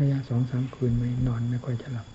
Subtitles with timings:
[0.00, 2.06] ระยะสองสามคืนไม่นอนไม่ค่อยจะหลับ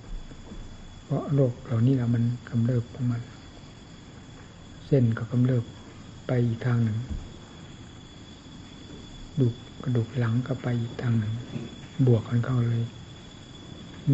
[1.04, 3.22] เพราะโรคเหล่านี้แหละมันกำเริบของมัน
[4.88, 5.64] เส้นก็กำเริบ
[6.28, 6.98] ไปอีกทางหนึ่ง
[9.40, 9.48] ดู
[9.84, 11.34] กระดูกหลังก็ไปอีกทางหนึ่ง
[12.08, 12.84] บวกกันเข้าเลย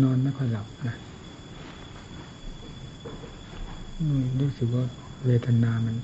[0.04, 0.98] นอนไม่ค่อยหลับนะ
[4.40, 4.84] รู้สึกว่า
[5.26, 5.96] เวทนามัน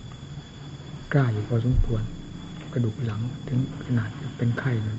[1.13, 2.03] กล้าอยู่พอสมควร
[2.73, 4.97] กระดูกหลังถึงขนาดเป็นไข้เลย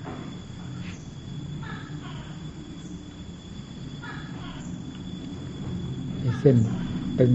[6.40, 6.56] เส้น
[7.18, 7.32] ตึง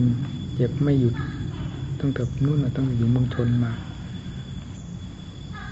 [0.55, 1.15] เจ็บไม่หยุด
[1.99, 3.71] ตั้งแต่นู่นตั้งอยู่เมืองชนมา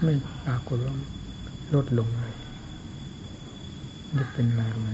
[0.02, 0.12] ไม่
[0.44, 0.94] ปรากฏว่า
[1.74, 2.34] ลดลงเลย
[4.18, 4.88] จะเป็นอะไรไหม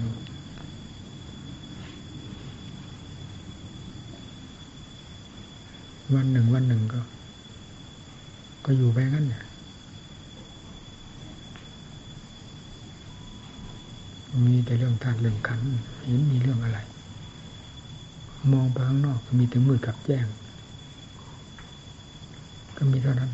[6.14, 7.00] วันหนึ่งวันหนึ่งก็
[8.64, 9.42] ก็อยู่ไปงั้นเนี่ย
[14.44, 15.60] มีแต่เรื่องธาตุเรื่องขัน
[16.04, 16.78] เห็นมีเรื่องอะไร
[18.50, 20.26] มองไปข้างนอกก็มีแต่มืดกับแจ้ง
[22.76, 23.32] ก็มีเท่านั้น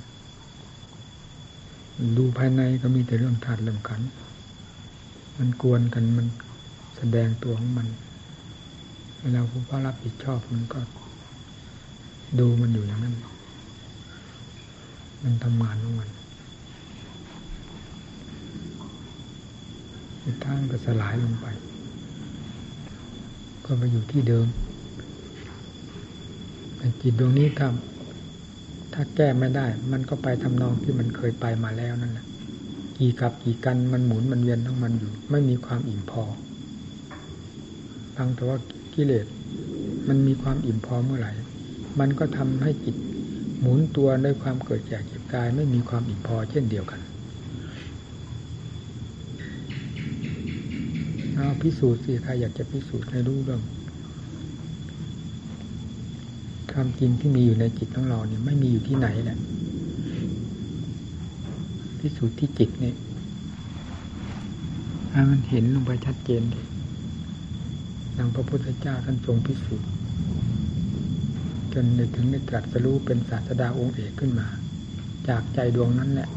[2.16, 4.00] ดูภายในก็มีแต่เรื่องธาตุเรื่องขัน
[5.38, 6.26] มันกวนกันมัน
[6.96, 7.88] แสดงตัวของมัน
[9.20, 10.80] เวลาผู้พระรับผิดชอบมันก็
[12.38, 13.14] ดูมันอยู่อย่างนั้น
[15.22, 16.08] มันทำงานของมัน
[20.24, 21.46] สุดท้ายก็สลายลงไป
[23.64, 24.46] ก็ไปอยู่ที่เดิม
[27.02, 27.68] จิตดวงนี้ถ้า
[28.92, 32.26] ถ้าแก้ไม่ได้ มันก็ไปทำนองที่มันเคยไปมาแล้วนั่นแหละ
[32.98, 36.24] กี่กับกี่กันมันหมุนมันเวียนทั้งมันอยู่ ไม่มีความอิ่มพอ
[38.16, 38.58] ฟังแต่ว่า
[38.94, 39.26] กิเลส
[40.08, 41.32] มันมีความอิ่มพอเมื่อไหร่
[42.00, 42.96] มันก็ทำให้จิต
[43.60, 47.00] หมุนตัวด้วยความเกิดแก่เจ็บตาย ไม่มีความอิ่มพอเช่นเดียวกัน
[51.34, 53.62] เอาพิสูจน์สิใครอยากจะพิสูจน์ให้รู้เรื่อง
[56.80, 59.38] ความจริงที่มีอยู่ในจิตของเราเนี่ยไม่มีอยู่ที่ไหนแหละ
[61.98, 62.96] พิสูจน์ที่จิตเนี่ย
[65.10, 66.66] ให้มันเห็นลงไปชัดเจนเลย
[68.18, 69.88] ดังพระพุทธเจ้าท่านทรงพิสูจน์
[71.72, 74.48] จนในถึงได้ตรัสรู้เป็นศาสดาองค์เอกขึ้นมา
[75.28, 76.28] จากใจดวงนั้นแหละ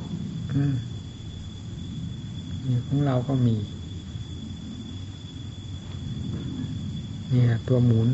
[2.65, 3.55] นี่ของเราก็มี
[7.29, 8.09] เนี่ยตัวหมุน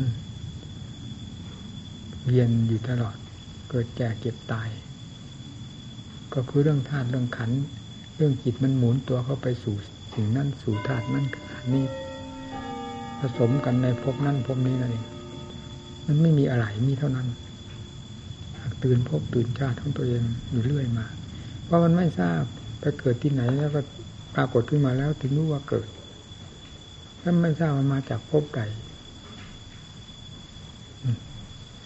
[2.28, 3.16] เวียนอยู่ตลอด
[3.70, 4.68] เกิดแก่เก็บตาย
[6.34, 7.50] ก็คือเรื่องธาตุเรื่องขัน
[8.16, 9.74] เรื่องจิตมันหมุนตัวเข้าไปสู่
[10.14, 11.86] สิ่งนั้นสู่ธาตุนั้นขันนี้
[13.18, 15.06] ผสมกันในภพนั้นภพนี้นั่นเอง
[16.06, 17.28] มันไม่มีอะไรมีเท่านั้น
[18.82, 21.06] ตื่นพบตื่นชาติของตัวเองอยู่เรื่อยมา
[21.64, 22.40] เพราะมันไม่ทราบ
[22.80, 23.80] ไปเกิดที่ไหนแล้วก็
[24.34, 25.88] ปรากฏขึ้นมาแล้วถึงรู้ว่าเกิด
[27.22, 28.60] ถ้าไม่ทราบมันมาจากพบใด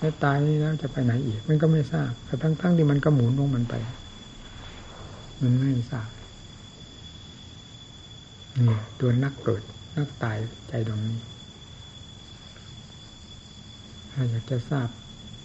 [0.03, 3.75] แล้วตายแล้วจะไปไหนอีก มันก็ไม่ทราบแต่ทั้งๆที่มันก็หมุนลงมันไป
[5.43, 6.09] มันไม่ทราบ
[8.59, 9.63] นี่ตัวนักเกิด
[9.97, 10.37] นักตาย
[10.69, 11.19] ใจตรงนี้
[14.11, 14.89] ถ้าอยากจะทราบ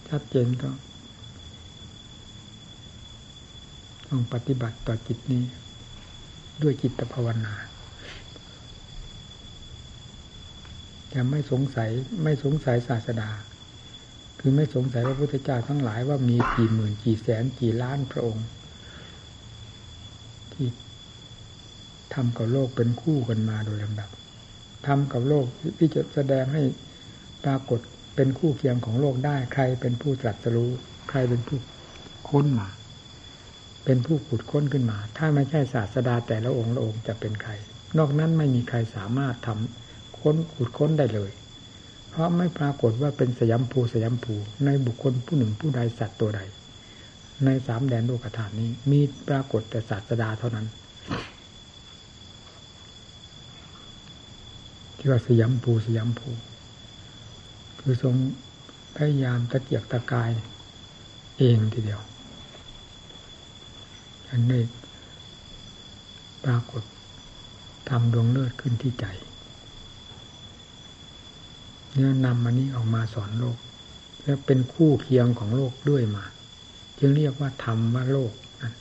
[0.10, 0.70] ชัดเจนก็
[4.08, 5.44] ต้องปฏิบัติต่อจิตนี้
[6.62, 7.54] ด้วยจิตภาวนา
[11.14, 11.90] จะไม่สงสัย
[12.24, 13.30] ไม่สงสัยศาสดา
[14.40, 18.48] คือไม่สงสัยพระพุทธเจ้าทั้งหลายว่ามีกี่หมื่นกี่แสนกี่ล้านพระองค์
[20.54, 20.68] ที่
[22.14, 24.10] ทำกับโลกเป็นคู่กันมาโดยลำดับ
[24.88, 25.46] ทำกับโลก
[25.78, 26.64] ที่จะแสดงให้
[27.46, 27.80] ปรากฏ
[28.16, 30.72] เป็นคู่เคียงของโลกได้ ใครเป็นผู้ตรัสรู้
[31.10, 31.58] ใครเป็นผู้
[32.30, 32.68] ค้นมา
[33.86, 37.52] เป็นผู้ขุดค้นขึ้นมา ถ้าไม่ใช่ศาสดาแต่ละองค์ละองค์จะเป็นใคร
[37.98, 41.32] นอกนั้นไม่มีใครสามารถทำค้นขุดค้นได้เลย
[42.18, 44.36] ราะไม่ปรากฏว่าเป็นสยามภูสยามภู
[44.66, 46.42] ในบุคคลผู้หนึ่งผู้ใดสัตว์ตัวใด
[47.46, 50.68] ในสามแดนโลกฐานนี้ มีปรากฏแต่ศาสดาเท่านั้น
[54.98, 56.30] ที่ว่าสยามภูสยามภู
[57.80, 58.16] คือทรง
[58.96, 60.32] พยายามตะเกียกตะกาย
[61.38, 62.02] เองทีเดียว
[64.32, 64.64] อันนี้
[66.44, 66.84] ปรากฏ
[67.90, 69.06] ทำดวงเลือดขึ้นที่ใจ
[71.98, 73.58] เนี่ยนำมันนี้ออกมาสอนโลก
[74.24, 76.24] และเป็นคู่เคียงของโลกด้วยมา
[77.00, 78.74] จึงเรียกว่าธรรมว่าโลกนั่น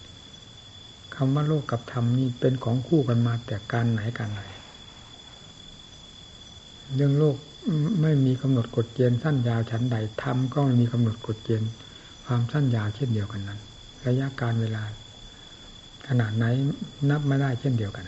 [1.15, 4.43] คำว่าโลกกับธรรมนี่เป็นของคู่กันมาแต่การไหนการไหน
[6.95, 7.37] เรื่องโลก
[8.03, 11.71] ไม่มีกำหนดกฎเกณฑ์สั้นยาวชั้นใดทำก็มีกำหนดกฎเกณฑ์
[12.25, 13.61] ความสั้นยาวเช่นเดียวกันนั้น
[14.07, 14.83] ระยะการเวลา
[16.09, 16.45] ขนาดไหน
[17.11, 18.05] นับไม่ได้เช่นเดียวกัน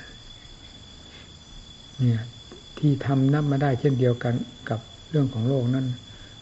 [1.98, 2.22] เนี่ย
[2.78, 4.34] ที่ทำนับมาได้เช่นเดียวกัน
[4.70, 5.86] กับ เรื่องของโลกนั้น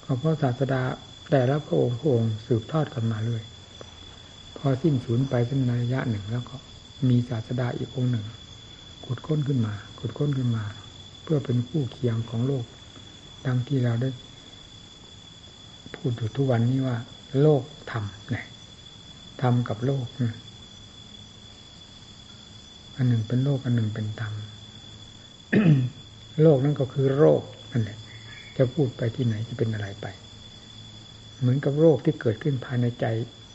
[0.05, 0.83] ก็เพราะศาสดา
[1.31, 3.43] แต่ละพระองค์พระองค์สืบทอดกันมาเลย
[4.57, 6.57] พอสิ้นสูญไปเป็นระยะหนึ่งแล้วก็
[7.09, 8.27] มีศาสดาอีกองค์หนึ่ง
[9.05, 10.65] ขุดค้นขึ้นมาขุดค้นขึ้นมา
[11.23, 12.65] เพื่อเป็นคู่เคียงของโลก
[13.47, 14.11] ดังที่เราได้
[15.95, 16.97] พูดอยู่ทุกวันนี้ว่า
[17.41, 18.45] โลกธรรมเนี่ย
[19.43, 20.07] ธรรมกับโลก
[22.97, 24.35] อันหนึ่งเป็นโลกอันหนึ่งเป็นธรรม
[26.43, 27.43] โลกนั่นก็คือโรค
[27.73, 27.99] นั่นแหละ
[28.59, 30.07] จะพูดไปที่ไหนจะเป็นอะไรไป
[31.41, 33.07] เหมือนกับโรคที่เกิดขึ้นภายในใจ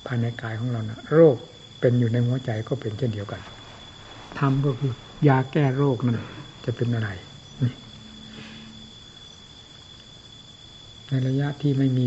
[0.08, 1.36] ภายในกายของเรานะโรค
[1.80, 3.42] เป็นอยู่ในหัวใจก็เป็นเช่นเดียวกัน
[4.40, 4.94] ธรรมก็คือ
[5.28, 6.20] ยาแก้โรคนั่น
[6.66, 7.10] จะเป็นอะไร
[11.08, 12.06] ในระยะที่ไม่มี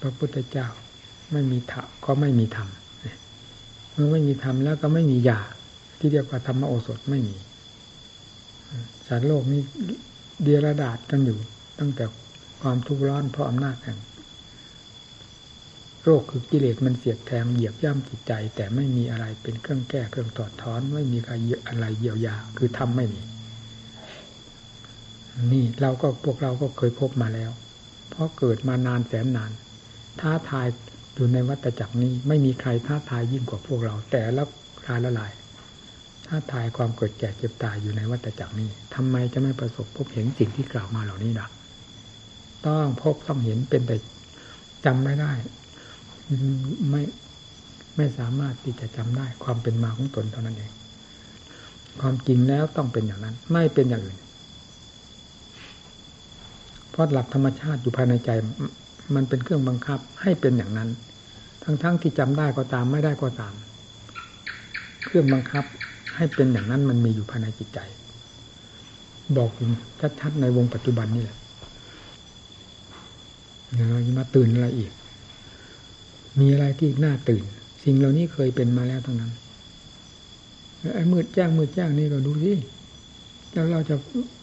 [0.00, 0.68] พระพุทธเจ้า
[1.32, 2.68] ไม่มีธรรมก็ไม่มีธรรม
[3.92, 5.40] เมื่อไม่มีธรรมแล้วก็ไม่มียา
[5.98, 7.36] ที่เรียกว่าธรรมโอสถไม่มี
[9.06, 9.62] สารโลกนี้
[10.42, 11.38] เดียระดาษกันอยู่
[11.80, 12.04] ตั้งแต่
[12.62, 13.98] ความทุกข์ร้อนเพราะอำนาจแห่ง
[16.02, 21.18] โรคคือกิเลสมันเสียดแทงเหยียบย่ำจิตใจ แต่ไม่มีอะไรเป็นเครื่องแก้เครื่องถอดถอน ไม่มี
[21.68, 23.22] อะไรเยียวยา คือทำไม่มี
[25.52, 27.50] นี่เราก็พวกเราก็เคยพบมาแล้ว
[28.10, 29.50] เพราะเกิดมานานแสนนาน
[30.20, 30.66] ท้าทาย
[31.14, 34.44] อยู่ในวัฏจักรนี้ ไม่มีใครท้าทายยิ่งกว่าพวกเรา แต่ละ
[34.88, 35.32] รายละลาย
[36.26, 41.46] ท้าทายความเกิดแก่เจ็บตายอยู่ในวัฏจักรนี้ทำไมจะไม่ประสบพบเห็นสิ่งที่กล่าวมาเหล่านี้ล่ะ
[42.66, 43.96] ต้องพบต้องเห็นเป็นแต่
[44.84, 45.32] จำไม่ได้
[46.90, 47.02] ไม่
[47.96, 50.72] ไม่สามารถที่จะจำได้ความเป็นมาของตนเท่านั้นเอง
[52.00, 54.18] ความจริงแล้วต้องเป็นอย่างนั้น ไม่เป็นอย่างอื่น
[56.90, 58.30] เพราะหลักธรรมชาติอยู่ภายในใจ
[59.14, 60.90] มันเป็นเครื่องบังคับให้เป็นอย่างนั้น
[61.62, 63.54] ทั้งๆทที่จำได้ก็ตามไม่ได้ก็ตาม
[65.04, 65.64] เครื่องบังคับ
[66.16, 67.78] ให้เป็นอย่างนั้นมันมีอยู่ภายในจิตใจ
[69.36, 69.50] บอก
[70.20, 71.38] ชัดๆในวงปัจจุบันนี่แหละ
[73.90, 74.92] เราจะมาตื่นอะไรอีก
[76.40, 77.42] มีอะไรที่น่าตื่น
[77.84, 79.32] สิ่งเหล่านี้เคยเป็นมาแล้วทั้งนั้น
[80.94, 82.52] ไอ้มืดแจ้งมืดแจ้งนี่ก็ดูสิ
[83.52, 83.96] แล้วเราจะ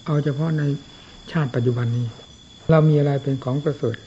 [0.05, 0.61] เอาเฉพาะใน
[1.31, 2.05] ชาติปัจจุบันนี้
[2.71, 3.97] เรามีอะไรเป็นของประเสริฐ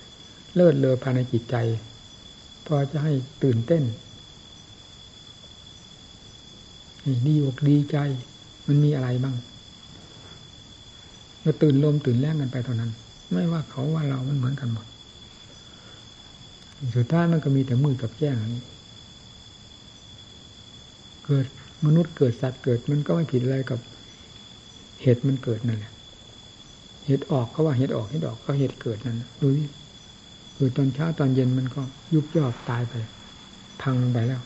[0.57, 1.57] เลิศเลอภายในจิตใจ
[2.67, 3.83] พอจะให้ตื่นเต้น
[7.27, 7.97] ดีอกดีใจ
[8.67, 9.37] มันมีอะไรบ้าง
[11.43, 12.91] เราตื่นลมตื่นแรงกันไปเท่านั้น
[13.33, 14.87] ไม่ว่าเขาว่าเรามันเหมือนกันหมด
[16.97, 18.63] สุดท้ายมันก็มีแต่มือกับแจ้งนี้
[21.27, 21.47] เกิด
[21.87, 23.81] มนุษย์เกิดสัตว์เกิด มันก็ไม่ผิดอะไรกับ
[25.03, 25.93] เหตุมันเกิดนั่นแหละ
[27.07, 29.49] เหตุออกเขาว่าเหตุออกเหตุออกก็เหตุเกิดนั่นดู
[30.57, 31.81] คือตอนเช้าตอนเย็นมันก็
[32.15, 32.95] ยุบยอบตายไป
[33.83, 34.43] พังไปแล้ว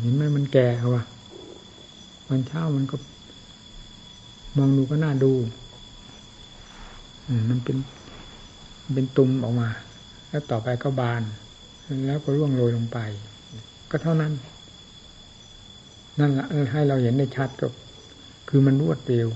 [0.00, 1.04] เห็นไหมมันแก่เขาว่า
[2.34, 2.96] วันเช้ามันก็
[4.56, 5.32] มองดูก็น่าดู
[7.50, 7.76] มันเป็น
[8.94, 9.68] เป็นตุ่มออกมา
[10.28, 11.22] แล้วต่อไปก็บาน
[12.06, 12.98] แล้วก็ร่วงโรยลงไป
[13.90, 14.32] ก็เท่านั้น
[16.18, 17.66] นั่นแหละให้เราเห็นได้ชัดก็
[18.48, 19.28] คือมันรวดเร็ว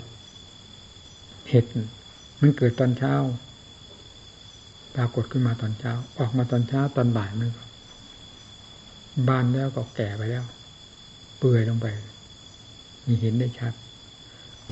[1.48, 1.64] เห็ด
[2.40, 3.14] มันเกิดตอนเช้า
[4.94, 7.50] ปรากฏขึ้นมาตอนเช้า ออกมาตอนเช้าตอนบ่ายมัน
[9.28, 10.44] บานแล้วก็แก่ไปแล้ว
[11.38, 11.86] เปื่อยลงไป
[13.08, 13.72] มีเห็นได้ชัด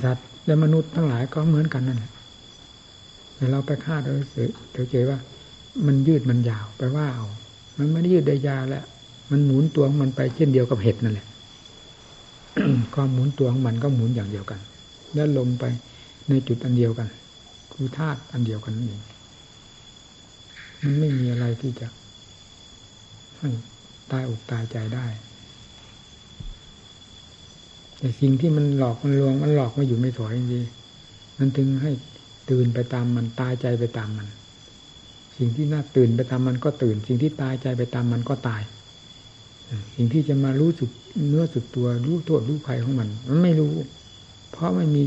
[0.03, 2.11] สัตว์และมนุษย์ทั้งหลายก็เหมือนกันนั่นแหละ
[3.35, 4.13] แต่เราไปคาดเรา
[4.91, 5.19] เฉยว่า
[5.85, 7.27] มันยืดมันยาวไปว่าเอา
[7.77, 8.85] มันไม่ได้ยืดได้ยาวแล้ว
[9.31, 11.27] มันหมุนตัวของมันไปเช่นเดียวกับเห็ดนั่นแหละ
[12.95, 14.59] ความหมุนตัวของมันก็หมุนอย่างเดียวกัน
[15.13, 15.63] แล้วลงไป
[16.29, 17.07] ในจุดอันเดียวกัน
[17.73, 19.03] คือธาตุอันเดียวกันนั่นเอง
[20.83, 21.87] มันไม่มีอะไรที่จะ
[23.37, 23.49] ให้
[24.11, 25.05] ตายอกตายใจได้
[27.99, 31.91] แต่สิ่งที่มันหลอกมันลวงมันหลอกมาอยู่ไม่ถอยจริงๆมันถึงให้
[32.49, 34.27] ตื่นไปตามมันตายใจไปตามมัน
[35.37, 38.61] สิ่งที่น่าตื่นไปตามมันก็ตื่น สิ่งที่ตายใจไปตามมันก็ตาย
[39.95, 40.89] สิ่งที่จะมารู้สึก
[41.27, 43.73] เนื้อสึกตัวรู้โทษรู้ภัยของมัน มันไม่รู้
[44.51, 45.03] เพราะไม่มี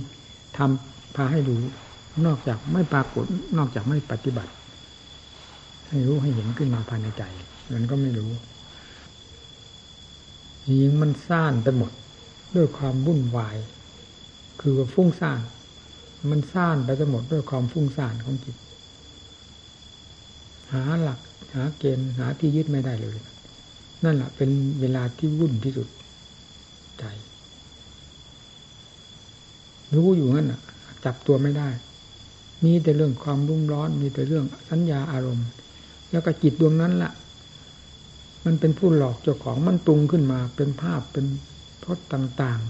[0.57, 1.61] ทำพาให้รู้
[2.27, 3.25] นอกจากไม่ปรากฏ
[3.59, 4.53] นอกจากไม่ปฏิบัติ
[5.89, 7.23] ให้รู้ให้เห็นขึ้นมาภายในใจ
[7.73, 8.31] มันก็ไม่รู้
[10.69, 11.91] ยิงมันซ่านไปหมด
[12.57, 13.57] ด้วยความวุ่นวาย
[14.61, 15.41] คือฟุ้งซ่าน
[16.31, 18.57] มันซ่านไปหมดด้วยความฟุ้งซ่านของจิต
[20.73, 21.21] หาหลัก
[21.55, 23.17] หาเกณฑ์หาที่ยึดไม่ได้เลย
[24.05, 25.89] นั่นแหละเป็นเวลาที่วุ่นที่สุด
[26.99, 27.05] ใจ
[29.95, 30.61] รู้อยู่นั่นอะ
[31.05, 31.69] จับตัวไม่ได้
[32.65, 35.49] มีแต่เรื่องความรุ่มร้อน มีแต่เรื่องสัญญาอารมณ์
[36.11, 37.13] แล้วก็จิตดวงนั้นละ่ะ
[38.45, 41.27] มันเป็นผู้หลอกเจ้าของมันปรุงขึ้นมาเป็นภาพเป็น
[41.85, 42.61] พจน์ต่าง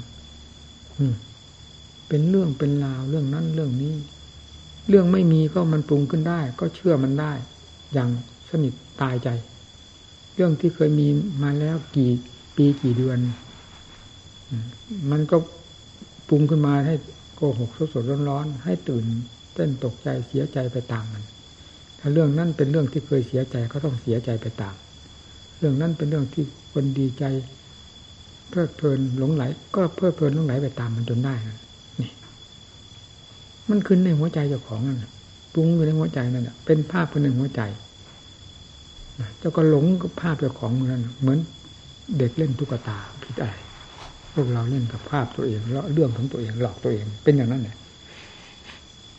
[0.78, 3.94] ๆเป็นเรื่องเป็นราวเรื่องนั้นเรื่องนี้
[4.88, 7.32] เรื่องไม่มีก็มันปรุงขึ้นได้ ก็เชื่อมันได้
[7.92, 8.08] อย่าง
[8.50, 9.28] สนิทตายใจ
[10.34, 11.06] เรื่องที่เคยมี
[11.42, 12.10] มาแล้วกี่
[12.56, 13.18] ปีกี่เดือน
[15.10, 15.36] มันก็
[16.28, 16.94] ปรุงขึ้นมาให้
[17.34, 19.04] โกหกสดๆร้อนๆให้ตื่น
[19.54, 21.24] เต้นตกใจเสียใจไปตามมัน
[21.98, 24.74] ถ้าเรื่องนั้นเป็นเรื่องที่เคยเสียใจก็ต้องเสียใจไปตาม
[25.58, 27.24] เรื่องนั้นเป็นเรื่องที่คนดีใจ
[28.50, 29.42] เพลิดเพลินหลงไหล
[29.74, 31.34] ก็เพลิดเพลินหลงไหลไปตามมันจนได้
[32.00, 32.10] นี่
[33.68, 35.04] มันขึ้นในหัวใจเจ้าของนั่น
[35.52, 37.62] ปรุงอยู่ในหัวใจนั่นเป็นภาพคนหนึ่งหัวใจ
[39.38, 41.38] เจ้าก็หลงกับภาพเจ้าของนั่นเหมือน
[42.18, 43.54] เด็กเล่นตุ๊กตาผิดอะไร
[44.34, 47.76] พวกเราเล่นกับภาพตัวเองแล้วเรื่องของตัวเองหลอกตัวเองเป็นอย่างนั้นแหละ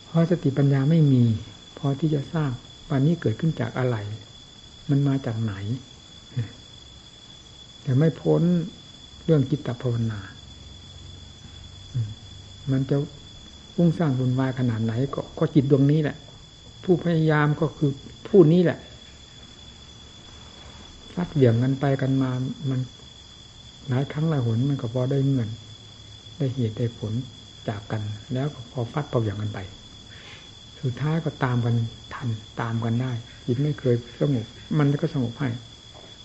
[0.06, 1.24] เพราะสติปัญญาไม่มี
[1.78, 2.52] พอที่จะทราบ
[2.90, 3.96] วันนี้เกิดขึ้นจากอะไร
[4.90, 5.54] มันมาจากไหน
[7.82, 8.42] แต่ไม่พ้น
[9.24, 10.20] เรื่องจิตตภาวนา
[12.70, 12.96] มันจะ
[13.74, 16.16] พุ่งสร้างบุญวายขนาดไหนก็ก็จิตดวงนี้แหละ
[16.84, 17.90] ผู้พยายามก็คือ
[18.28, 18.78] ผู้นี้แหละ
[21.14, 22.30] ฟัดเหวี่ยงกันไปกันมา
[22.70, 22.80] มัน
[23.88, 25.50] หลายครั้งหลายหนมันก็พอได้เงิน
[26.36, 27.12] ได้เหตุได้ผล
[27.68, 28.02] จากกัน
[28.32, 29.58] แล้วก็พอฟัดพอเหวี่ยงกันไป
[30.80, 31.74] สุดท้ายก็ตามกัน
[32.14, 32.28] ทัน
[32.60, 33.12] ตามกันได้
[33.46, 34.46] จิตไม่เคยสงบ
[34.78, 35.48] มันก็สงบให้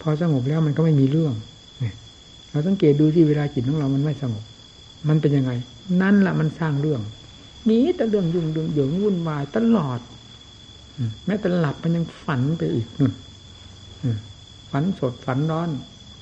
[0.01, 1.33] พอสงบแล้วมันก็ไม่มีเรื่อง
[2.49, 4.43] เราสังเกตดูที่เวลาจิตของเรามันไม่สงบ
[5.09, 5.51] มันเป็นยังไง
[6.01, 7.01] นั่นแหละมันสร้างเรื่อง
[7.69, 9.99] นี้แต่เรื่องยุ่งเรื่องเหยิงวุ่นวายตลอด
[11.25, 13.13] แม้แต่หลับมันยังฝันไปอีกนู่น
[14.71, 15.69] ฝันสดฝันร้อน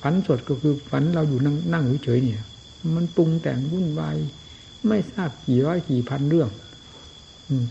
[0.02, 2.44] ฝันสดก็คือฝันเราอยู่นั่งนั่งเฉยเนี่ย
[2.96, 4.16] มันปรุงแต่งวุ่นวาย
[4.88, 6.48] ไม่ทราบกี่ร้อยกี่พันเรื่อง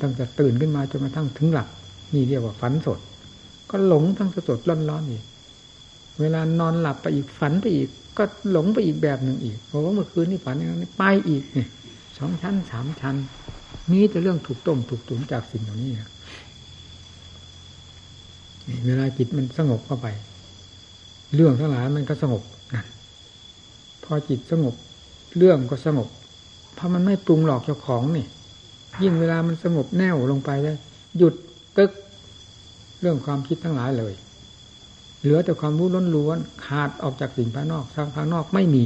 [0.01, 1.67] ตั้งแต่ตื่นขึ้นมาจนกระทั่งถึงหลับ
[2.13, 3.00] นี่เรียกว่าฝันสด
[3.69, 5.24] ก็หลงทั้งสดร้อนร้อนอีก
[6.19, 11.67] เวลานอนหลับไปอีกฝันไปอีก ก็หลงไปอีกแบบหนึ่งอีกเพราะว่าเมื่อคืนนี่ฝันอย่างนี้ไปอีกเนี่ย
[12.17, 13.15] สองชั้นสามชั้น
[13.91, 15.91] มีแต่เรื่องถูกต้มถูกตุ๋นจากสิ่งเหล่านี้
[18.86, 20.07] เวลาจิตมันสงบเข้าไป
[21.36, 22.43] เรื่องทั้งหลายมันก็สงบ
[22.75, 22.84] นะ
[24.03, 24.75] พอจิตสงบ
[25.38, 26.07] เรื่องก็สงบ
[26.75, 28.25] เพราะมันไม่ปรุงหลอกเจ้าของนี่
[29.03, 30.74] ยิ่งเวลามันสงบแน่วลงไปได้
[31.17, 31.34] หยุด
[31.77, 31.91] ตึก
[33.01, 34.13] เรื่องความคิดทั้งหลายเลย
[35.25, 38.84] เหลือแต่ความรู้ล้นล้วนขาดออกจากสิ่งภายนอกทางภายนอกไม่มี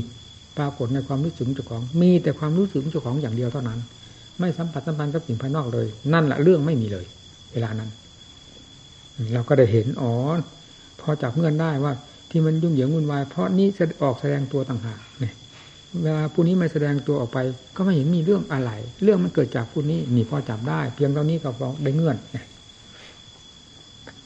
[0.57, 3.79] ปรากฏในความรู้สึกเจ้าของ มีแต่ความรู้สึกเจ้าของอย่างเดียวเท่านั้น
[4.39, 7.05] ไม่สัมผัสสัมพันธ์กับสิ่งภายนอกเลย นั่นแหละเรื่องไม่มีเลย
[7.53, 7.89] เวลานั้น
[9.33, 10.11] เราก็ได้เห็นอ๋อ
[11.01, 11.93] พอจับเงื่อนได้ว่า
[12.29, 13.67] ที่มันยุ่งเหยิงวุ่นวายเพราะนี้
[14.03, 15.33] ออกแสดงตัวต่างหากเนี่ย
[16.03, 17.37] เวลาผู้นี้ไม่แสดงตัวออกไป
[17.75, 18.71] ก็ไม่เห็นมีเรื่องอะไร
[19.03, 22.17] เรื่องมันเกิดจากผู้นี้นี่พอจับได้ เพียงเท่านี้ก็พอได้เงื่อน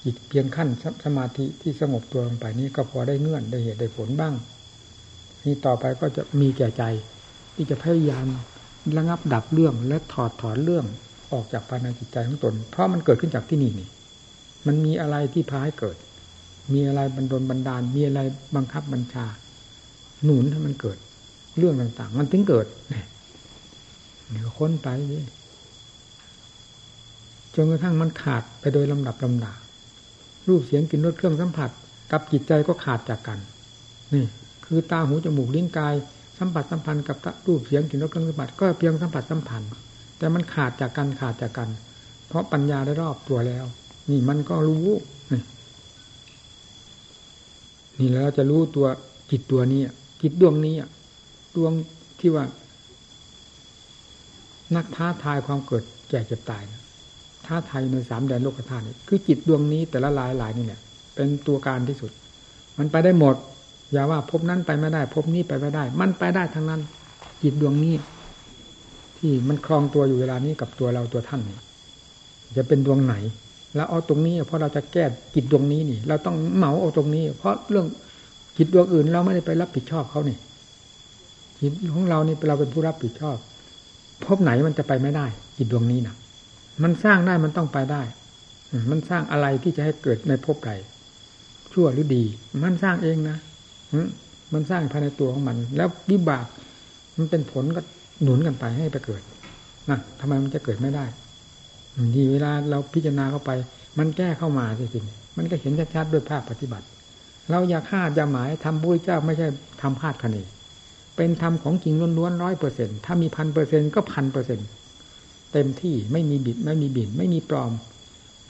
[0.04, 0.70] จิตเพียงขั้น
[1.06, 4.34] สมาธิที่สงบตัวลงไปนี้ก็พอได้เงื่อนได้เหตุได้ผลบ้าง
[5.44, 6.84] นี่ต่อไปก็จะมีแก่ใจ
[7.56, 8.28] ที่จะพยายาม
[8.98, 10.86] ระงับดับเรื่องและถอดถอนเรื่อง
[11.32, 13.90] ออกจากภายในจิตใจของตน เพราะมันเกิดขึ้นจากที่นี่นี่
[14.68, 15.98] มันมีอะไรที่พาให้เกิด
[16.74, 18.20] มีอะไรบันดลบันดาล มีอะไร
[18.56, 19.26] บังคับบัญชา
[20.24, 20.98] หนุนให้มันเกิด
[21.58, 23.06] เรื่องต่าง ๆ มันถึงเกิดเนี่ย
[24.58, 24.88] ค้นไป
[27.56, 29.54] จนกระทั่งมันขาดไปโดยลำดับลำดา
[30.48, 31.70] รูปเสียงกลิ่นรสเครื่องสัมผัส
[32.12, 33.40] กับจิตใจก็ขาดจากกัน
[34.14, 34.26] นี่
[34.66, 35.94] คือตาหูจมูกลิ้นกาย
[36.38, 39.72] สัมผัสสัมพันธ์กับรูปเสียงกลิ่นรสเครื่องสัมผัสก็เพียงสัมผัสสัมพันธ์
[40.18, 41.70] แต่มันขาดจากกันขาดจากกัน
[42.28, 43.66] เพราะปัญญาได้รอบตัวแล้ว
[44.10, 44.88] นี่มันก็รู้
[48.00, 48.88] นี่แล้วจะรู้ตัว
[49.32, 49.82] จิตตัวนี้
[50.22, 50.76] จิตดวงนี้
[51.56, 51.72] ดวง
[52.20, 52.46] ที่ว่า
[54.76, 56.64] นักท้าทายความเกิดแก่เจ็บตาย
[57.48, 60.80] ท้าไทยในสามแดนโลกธาตุคือจิตดวงนี้แต่ละลายหลายนี่แหละ
[61.16, 62.12] เป็นตัวการที่สุด
[62.78, 63.36] มันไปได้หมด
[63.92, 66.82] อย่าว่าพบนั้นไปไม่ได้ พบนี้ไปไม่ได้ มันไปได้ทั้งนั้น
[67.42, 67.96] จิตดวงนี้
[69.18, 71.60] ที่มันคลองตัวอยู่เวลานี้กับตัวเราตัวท่านนี่
[72.58, 73.16] จะเป็นดวงไหน
[73.76, 77.86] เราเอาตรงนี้เพราะเราจะแก้จิตดวงนี้นี่ เราต้องเหมาเอาตรงนี้ เพราะเรื่อง
[78.58, 80.38] จิตดวงอื่น เราไม่ได้ไปรับผิดชอบเขานี่
[81.60, 83.38] จิตของเรานี่เราเป็นผู้รับผิดชอบ
[84.26, 85.26] พบไหนมันจะไปไม่ได้
[85.58, 86.16] จิตดวงนี้นะ
[86.84, 88.02] มันสร้างได้มันต้องไปได้
[88.92, 90.72] มันสร้างอะไรที่จะให้เกิดในภพใด
[91.74, 92.24] ชั่วหรือดี
[92.64, 93.38] มันสร้างเองนะ
[94.54, 96.46] มันสร้างภายในตัวของมัน แล้ววิบาก
[97.18, 97.82] มันเป็นผลก็
[98.24, 99.22] หนุนกันไปให้ไปเกิด
[99.90, 101.06] นะทำไมมันจะเกิดไม่ได้
[102.16, 103.52] ดีเวลาเราพิจารณาเข้าไป
[104.00, 105.00] มันแก้เข้ามาสิสิ
[105.38, 106.86] มันก็เห็นชัดๆด้วยภาพปฏิบัติ
[107.52, 109.48] เราอยากคาดจะหมายทำบุญเจ้าไม่ใช่
[109.82, 110.38] ทำคาดคะเน
[111.16, 114.68] เป็นธรรมของจริงล้วนๆร้อยเปอร์เซ็นถ้ามีพันเปอร์เซ็นก็พันเปอร์เซ็นต์
[115.54, 117.72] เต็มที่ไม่มีบิดไม่มีบินไม่มีปลอม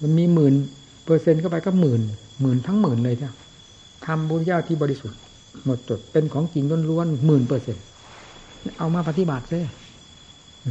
[0.01, 0.53] มันมีหมื่น
[1.05, 2.01] เปอร์เซ็นต์เข้าไปก็หมื่น
[2.41, 3.31] หมื่นทั้งหมื่นเลยเจ้า
[4.05, 5.19] ทำบุญเจ้าที่บริสุทธิ์
[5.65, 7.83] หมดจดเป็นของจริงล้วนๆหมื่นเปอร์เซ็นต์
[8.77, 9.59] เอามาปฏิบัติซิ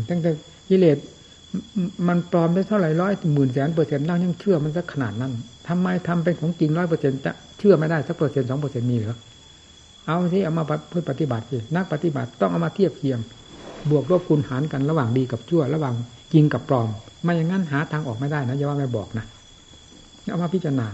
[0.08, 0.30] ตั้งแต่
[0.68, 0.98] กิเลส
[2.08, 5.32] มันปลอมได้เท่าไหร่ร้อยหมื่นแสนเปอร์เซ็นต์เรายังเชื่อมันสักขนาดนั้น
[5.68, 9.16] ทำไมทำเป็นของจริงร้อยเปอร์เซ็นต์จะเชื่อไม่ได้สักเปอร์เซ็นต์สองเปอร์เซ็นต์มีหรือ
[10.06, 13.18] เอาสิเอามาเพื่อปฏิบัติสินักปฏิบัติต้องเอามาเทียบเคียง
[13.90, 15.94] บวกลบคูณหารกันระหว่างดีกับชั่วระหว่าง
[16.32, 16.88] จริงกับปลอม
[17.22, 19.24] ไม่อย่างนั้นหาทางออกไม่ได้นะอย่าว่าไม่บอกนะ
[20.30, 20.88] เอามาพิจารณา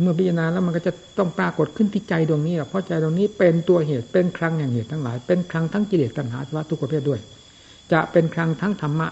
[0.00, 7.20] เมื่อพิจารณาแล้วมันก็จะต้องปรากฏขึ้นที่ใจดวงนี้แหละเพราะใจดวงนี้เป็นตัวเหตุเป็นครั้งแห่งเหตุทั้งหลาย เป็นครั้งทั้งกิเลสตัณหาสวัสทุกประเภทด้วย
[7.92, 9.08] จะเป็นครั้งทั้งธรรมะ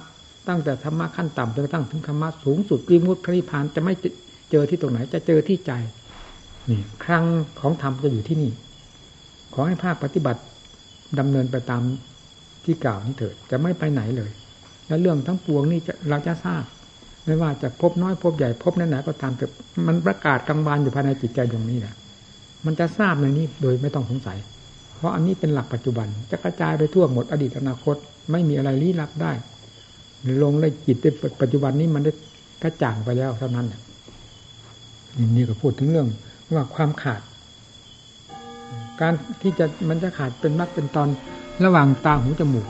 [0.48, 3.94] ตั้งแต่ธรรมะขั้นต่ำจนกระทั่งถึงธรรมะสูงสุดวิมุตพระนิพพานจะไม่
[4.50, 5.72] เจอที่ตรงไหน จะเจอที่ใจ
[6.70, 7.24] นี่ครั้ง
[7.60, 8.50] ของธรรมจะอยู่ที่นี่
[9.54, 10.40] ขอให้ภาคปฏิบัติ
[11.18, 11.82] ดำเนินไปตาม
[12.64, 14.30] ที่กล่าวนี้เถิดจะไม่ไปไหนเลย
[14.92, 16.64] แล้วเรื่องทั้งปวงนี่เราจะทราบ
[17.24, 19.46] ไม่ว่าจะพบน้อยพบใหญ่พบนั้นไหนก็ตามแต่
[19.86, 21.94] มันประกาศกลางวานอยู่ภายในจิตใจตรงนี้แหละ
[22.66, 24.38] มันจะทราบในนี้โดยไม่ต้องสงสัย
[24.96, 27.96] เพราะอันนี้เป็นหลักปัจจุบัน จะกระจายไปทั่วหมดอดีตอนาคต
[28.30, 29.32] ไม่มีอะไรลี้ลับได้
[30.42, 31.06] ลงในจิตใน
[31.40, 32.12] ปัจจุบันนี้มันได้
[32.62, 33.66] กระจ่างไปแล้วเท่านั้น
[35.36, 36.08] นี่ก็พูดถึงเรื่อง
[36.54, 37.22] ว่าความขาด
[39.00, 41.08] การที่จะมันจะขาดเป็นมรรคเป็นตอน
[41.64, 42.66] ระหว่างตาหูจมูก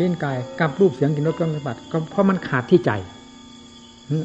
[0.00, 2.90] ล่นกายกับรูปเสียงกลิ่นรสเครื่องสัมผัสก็เพราะมันขาดที่ใจ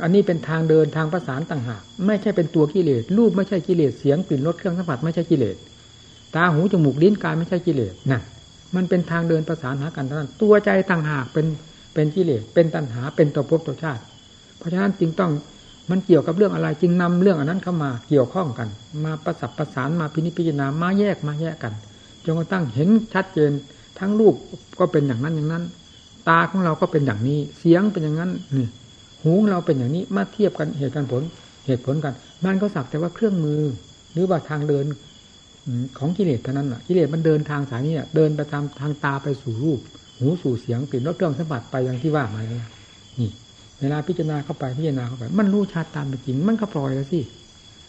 [0.04, 5.56] อันนี้เป็นทางเดินทางประสานต่างหากไม่ใช่เป็นตัวกิเลสรูปไม่ใช่กิเลสเสียงกลิ่นรสเครื่องสัมผัสไม่ใช่กิเลส
[6.36, 8.22] ตาหูจมูกลิ้นกายไม่ใช่กิเลสนั่น
[8.76, 11.46] มันเป็นทางเดินประสานหากันเท่านั้นตัวใจต่างหากเป็น
[11.94, 14.02] เป็นกิเลสเป็นตัณหาเป็นตัวภพตัวชาติ
[14.58, 15.32] เพราะฉะนั้นจึงต้อง
[15.92, 18.68] มันเกี่ยวกับเรื่องอะไรจึงนำเรื่องอันนั้นเข้ามาเกี่ยวข้องกัน
[19.06, 21.74] มาประสับประสานมาพินิจพิจารณามาแยกมาแยกกัน
[22.26, 23.52] จนกระทั่งเห็นชัดเจน
[24.02, 24.36] ทั้งรูป
[24.80, 25.64] ก็เป็นอย่างนั้นอย่างนั้น
[26.30, 28.68] ตาของเราก็เป็นอย่างนี้ เสียงเป็นอย่างนั้นนี่
[29.22, 31.22] หูของเราเป็นอย่างนี้มาเทียบกันเหตุการผล
[31.66, 32.14] เหตุผลกัน
[32.46, 33.62] มันก็สักแต่ว่าเครื่องมือ
[34.14, 34.86] หรือว่าทางเดิน
[36.00, 39.80] ของกิเลสเท่านั้นอะกิเลสมันเดินทางสายนี้เดินไปตามทางตาไปสู่รูป
[40.18, 42.66] หูสู่เสียงกลิ่นรสเครื่องสัมผัสไปอย่างที่ว่ามาแล้ว
[43.20, 43.30] นี่
[43.80, 47.20] เวลาพิจารณาเข้าไปพิจารณาเข้าไป มันรู้ชัดตามเป็นจริง มันก็ปล่อยแล้วสิ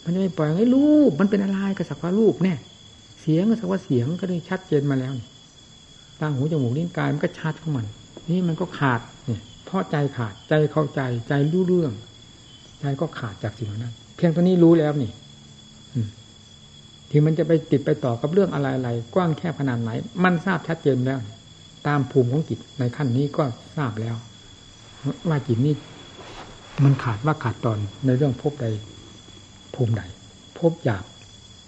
[0.03, 2.55] มันจะไม่ปล่อยให้รูปมันเป็นอะไรก็สักว่ารูปแน่
[3.21, 5.13] เสียงก็สักว่าเสียงก็ได้ชัดเจนมาแล้ว
[6.19, 7.85] ตาหูจมูกลิ้นกายมันก็ชัดของมัน
[8.29, 11.91] นี่มันก็ขาดเนี่ยเพราะใจขาดใจเข้าใจใจรู้เรื่อง
[12.79, 15.11] ใจก็ขาดจากสิ่งนั้น เพียงตัวนี้รู้แล้วนี่
[17.09, 19.89] ที่มันจะไปติดไปต่อกับเรื่องอะไรๆกว้างแค่ขนาดไหน
[20.23, 21.19] มันทราบชัดเจนแล้ว
[21.87, 23.43] ตามภูมิของจิตในขั้นนี้ก็
[23.77, 24.15] ทราบแล้ว
[25.29, 25.73] ว่าจิตนี้
[26.83, 28.67] มันขาดว่าขาดตอนในเรื่องพบใด
[29.75, 30.03] ภูมิใด
[30.59, 31.05] พบหยาบ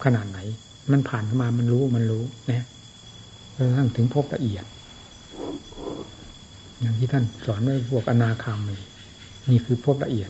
[0.04, 0.40] ขนาดไหน
[0.92, 2.66] มันผ่านเข้ามามันรู้มันรู้นะ
[3.58, 4.66] จนกระทั่งถึงพบละเอียด
[6.80, 8.78] อย่างที่ท่านสอนไว้พวกอนาคามี
[9.50, 10.30] นี่คือพบละเอียด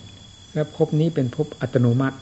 [0.54, 2.18] และพบนี้เป็นพบอัตโนมัติ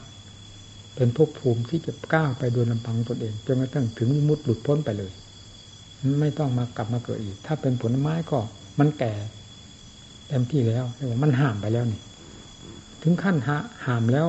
[0.96, 5.12] เป็นพบภูมิที่จะก้าวไปโดยลำพังตนเองจนกระทั่งถึงมุดหลุดพ้นไปเลย
[6.20, 8.38] ไม่ต้องมากลับมาเกิดอีก ถ้าเป็นผลไม้ก็
[8.78, 9.12] มันแก่
[10.28, 12.00] เต็มที่แล้วเรียกว่ามันห่ามไปแล้วนี่
[13.02, 14.26] ถึงขั้นหาห่ามแล้ว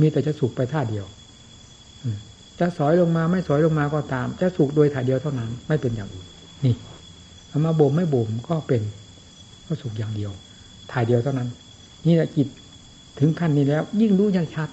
[0.00, 1.06] มีแต่จะสุกไปท่าเดียว
[2.60, 6.26] จะสอยลงมาไม่สอยลงมาก็ตาม จะสุกโดยท่ายเดียวเท่านั้น ไม่เป็นอย่างอื่น
[6.64, 6.74] นี่
[7.48, 8.82] เอามาบ่มไม่บ่มก็เป็น
[9.66, 10.32] ก็สุกอย่างเดียว
[10.92, 11.48] ถ่ายเดียวเท่านั้น
[12.06, 12.48] นี่แหละจิต
[13.18, 14.68] ถึงขั้นนี้แล้ว ยิ่งรู้ยิ่งชัด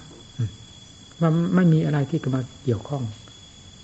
[1.20, 3.02] ว่าไม่มีอะไรที่จะมาเกี่ยวข้อง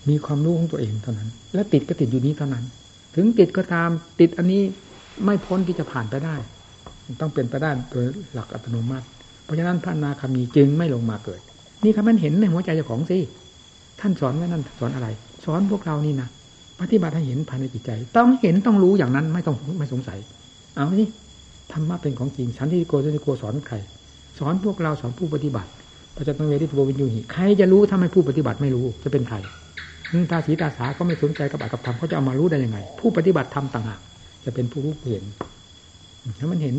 [0.09, 2.65] มีความรู้ของตัวเองเท่านั้น และติดก็ติดอยู่นี้เท่านั้น
[3.15, 3.89] ถึงติดก็ตาม
[4.21, 4.63] ติดอันนี้
[5.25, 6.37] ไม่พ้นที่จะผ่านไปได้
[7.21, 9.07] ต้องเป็นไปได้โดยหลักอัตโนมัติ
[9.45, 11.41] เพราะฉะนั้นพระนาคามีจึงไม่ลงมาเกิด
[11.85, 13.19] นี่ครับมันเห็นในหัวใจเจ้าของสิ
[14.01, 15.09] ท่านสอนไว้นั่นสอนอะไร
[15.45, 16.29] สอนพวกเรานี่นะ
[16.81, 20.19] ปฏิบัติให้เห็นภายในจิตใจ ต้องเห็นต้องรู้อย่างนั้นไม่ต้องไม่สงสัย
[20.75, 21.05] เอาสิ
[21.73, 23.77] ธรรมะเป็นของจริงสันติโกสันติโกสอนใคร
[24.39, 25.71] สอนพวกเราสอนผู้ปฏิบัติ
[26.15, 29.37] พระเจ้าตังเวทิตโววินยูหิใครจะรู้ถ้าไม่ผู้ปฏิบัติไม่รู้จะเป็นใคร
[30.31, 34.01] ตาสีตาสาก็ไม่สนใจกับอัตกับธรรมเขาจะเอามารู้ได้ยังไง ผู้ปฏิบัติธรรมต่างหาก
[34.45, 35.25] จะเป็นผู้รู้เห็น
[36.39, 36.77] ถ้ามันเห็น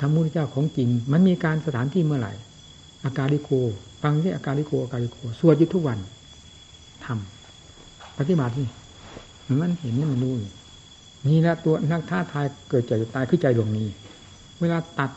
[0.00, 2.32] ธรรมุทธเจ้าของจริง มันมีการสถานที่เมื่อไหร่
[3.04, 3.50] อาการลิโก
[4.02, 5.98] ฟังที่อาการลิโกอาการลิโกสวดยู่ทุกวัน
[7.04, 8.68] ทำปฏิบัตินี่
[9.60, 10.34] มันเห็นนี่มันรู้
[11.28, 13.86] นี่แหละตัวนักท้าทายเกิดใจตายคือใจดวงนี้
[14.60, 15.10] เวลาตัด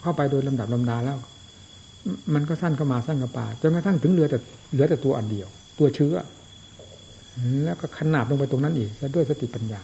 [0.00, 1.18] เข้าไปโดยลำดับลำดาแล้ว
[2.34, 4.38] มันก็สั้นเข้ามาสั้นเข้าไปจนกระทั่งถึงเรือแต่
[4.72, 6.14] เหลือแต่ตัวอันเดียว ตัวเชื้อ
[7.64, 9.80] แล้วก็ขนาบลงไปตรงนั้นอีกแล้วด้วยสติปัญญา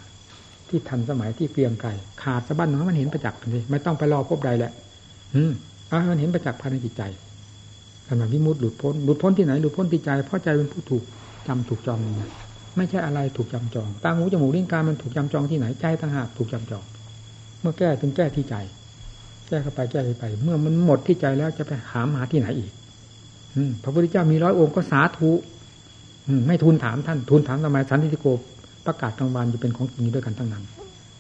[0.69, 1.91] ที่ทันสมัยที่เกรียงไกร
[2.23, 4.73] ขาดสะบั้นมันเห็นประจักษ์เลยไม่ต้องไปรอพบใดแหละ
[5.35, 5.53] อืม
[5.89, 7.03] เอามันเห็นประจักษ์ภายในจิตใจ
[8.13, 11.03] ขณะวิมุตติหลุดพ้นหลุดพ้นที่ไหนหลุดพ้นที่ใจเพราะใจเป็นผู้ถูก
[11.47, 12.29] จำถูกจองนี่
[12.77, 16.85] ไม่ใช่อะไรถูกจำจองตาหูจมูกลิ้นกายมันถูกจำจองที่ไหนใจต่างหากถูกจำจอง
[17.61, 18.55] เมื่อแก้เป็นแก้ที่ใจ
[19.49, 22.71] แก้เข้าไปแก้ไป เมื่อมันหมดที่ใจแล้วจะไปหามหาที่ไหนอีก
[23.83, 25.31] พระพุทธเจ้ามีร้อยองค์ก็สาธุ
[26.47, 28.27] ไม่ทูลถามท่านทูลถามทำไมสันติโก
[28.87, 30.65] ประกาศกลางวันจะเป็นของจริงด้วยกันทั้งนั้น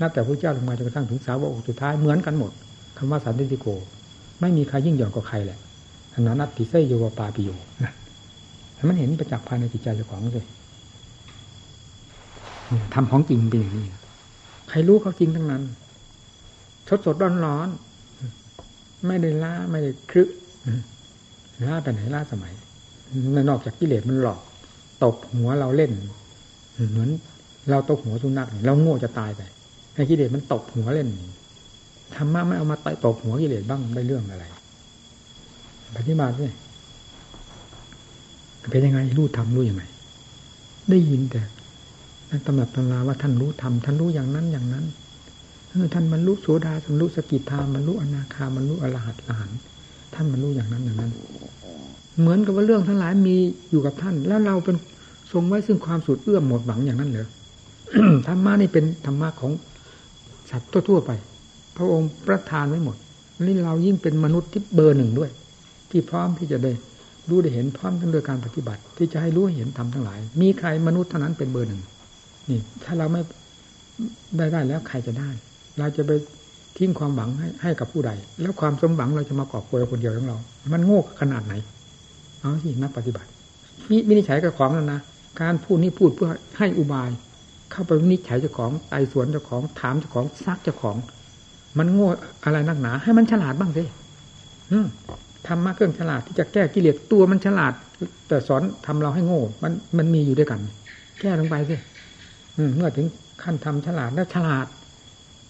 [0.01, 2.53] นับแต่พระเจ้าลงมาจนกระทั่งถึงสาวกสุดท้ายเหมือนกันหมด
[2.99, 3.67] คำว่าสันติโก
[4.41, 5.59] ไม่มีใครยิ่งหย่อนกว่าใครแหละ
[6.21, 7.51] นานัตติเซโยวปาปิโย
[7.85, 7.93] นะ
[8.89, 10.47] มันเห็นประจักษ์ภายในจิตใจเจ้าของเลย
[12.95, 13.87] ทำของจริงเป็นอย่างนี้
[14.69, 15.63] ใครรู้เขาจริงทั้งนั้น
[16.89, 17.69] สดสดร้อนร้อน
[19.07, 20.23] ไม่ได้ล่าไม่ได้ครึ
[21.67, 22.53] ล่าไปไหนล่าสมัย
[23.49, 24.41] นอกจากกิเลสมันหลอก
[25.05, 25.93] ตบหัวเราเล่น
[26.91, 27.11] เหมือน
[27.71, 29.41] เราตบหัวสุนัขเราโง่จะตายไป
[29.95, 31.09] ให้กิเลสมันตบหัวเล่น
[32.15, 34.45] ธรรมะไม่เอามาตบหัวกิเลสบ้างได้เรื่องอะไร
[35.97, 36.47] ปฏิบัติสิ
[38.71, 39.83] เป็นยังไงรู้ทำรู้ยังไง
[40.91, 41.43] ได้ยินแต่
[42.47, 44.85] ตำหนักตำราว่าท่านรู้ทำท่านรู้อย่างนั้นอย่างนั้น
[45.95, 49.51] ท่านบรรลุโสดาบรรลุสกิทาบรรลุอนาคาบรรลุอรหัตอรหัน
[50.15, 51.13] ท่านบรรลุอย่างนั้นอย่างนั้น
[52.21, 53.37] เหมือนกับว่าเรื่องทั้งหลายมี
[53.71, 54.77] อยู่กับท่าน แล้วเราเป็น
[55.33, 57.29] ทรงไว้ซึ่งความสุดเอื้อมหมดหวังอย่างนั้นเหรอ
[58.27, 59.53] ธรรมะนี่เป็นธรรมะของ
[60.51, 61.11] สัตว์ทั่วๆไป
[61.77, 62.97] พระองค์ประทานไว้หมด
[63.41, 65.31] นี่เรายิ่งเป็นมนุษย์ที่เบอร์หนึ่งด้วย
[65.93, 66.73] ที่พร้อมที่จะได้
[67.29, 71.83] รู้ได้เห็นพร้อมทั้งโดยการปฏิบัติ ที่จะให้รู้เห็นทำทั้งหลาย มีใครมนุษย์เท่านั้นเป็นเบอร์หนึ่ง
[72.51, 73.21] นี่ ถ้าเราไม่
[74.37, 75.31] ได้ได้แล้วใครจะได้
[75.79, 76.11] เราจะไป
[76.77, 80.37] ทิ้งความหวังให้ให้กับผู้ใด แล้วความสมหวังเราจะมากอบโกยคนเดียวของเรา
[80.73, 81.55] มันโง่ขนาดไหน
[82.41, 83.29] เอาสินักปฏิบัติ
[83.91, 85.01] นี่วินิจฉัยกับของแล้วนะ
[85.41, 87.11] การพูดนี่พูดเพื่อให้อุบาย
[87.71, 90.97] เข้าไปวินิจฉัยเจ้าของไต่สวนเจ้าของถามเจ้าของซักเจ้าของ
[91.79, 92.09] มันโง่
[92.45, 93.85] อะไรนักหนา ให้มันฉลาดบ้างสิ
[95.47, 97.73] ธรรมะเครื่องฉลาดที่จะแก้กิเลสตัวมันฉลาด
[98.29, 100.61] แต่สอนทำเราให้โง่ มันมันมีอยู่ด้วยกัน
[101.21, 101.77] แก้ลงไปสิ
[102.77, 103.07] เมื่อถึง
[103.43, 104.67] ขั้นทำฉลาดแล้วฉลาด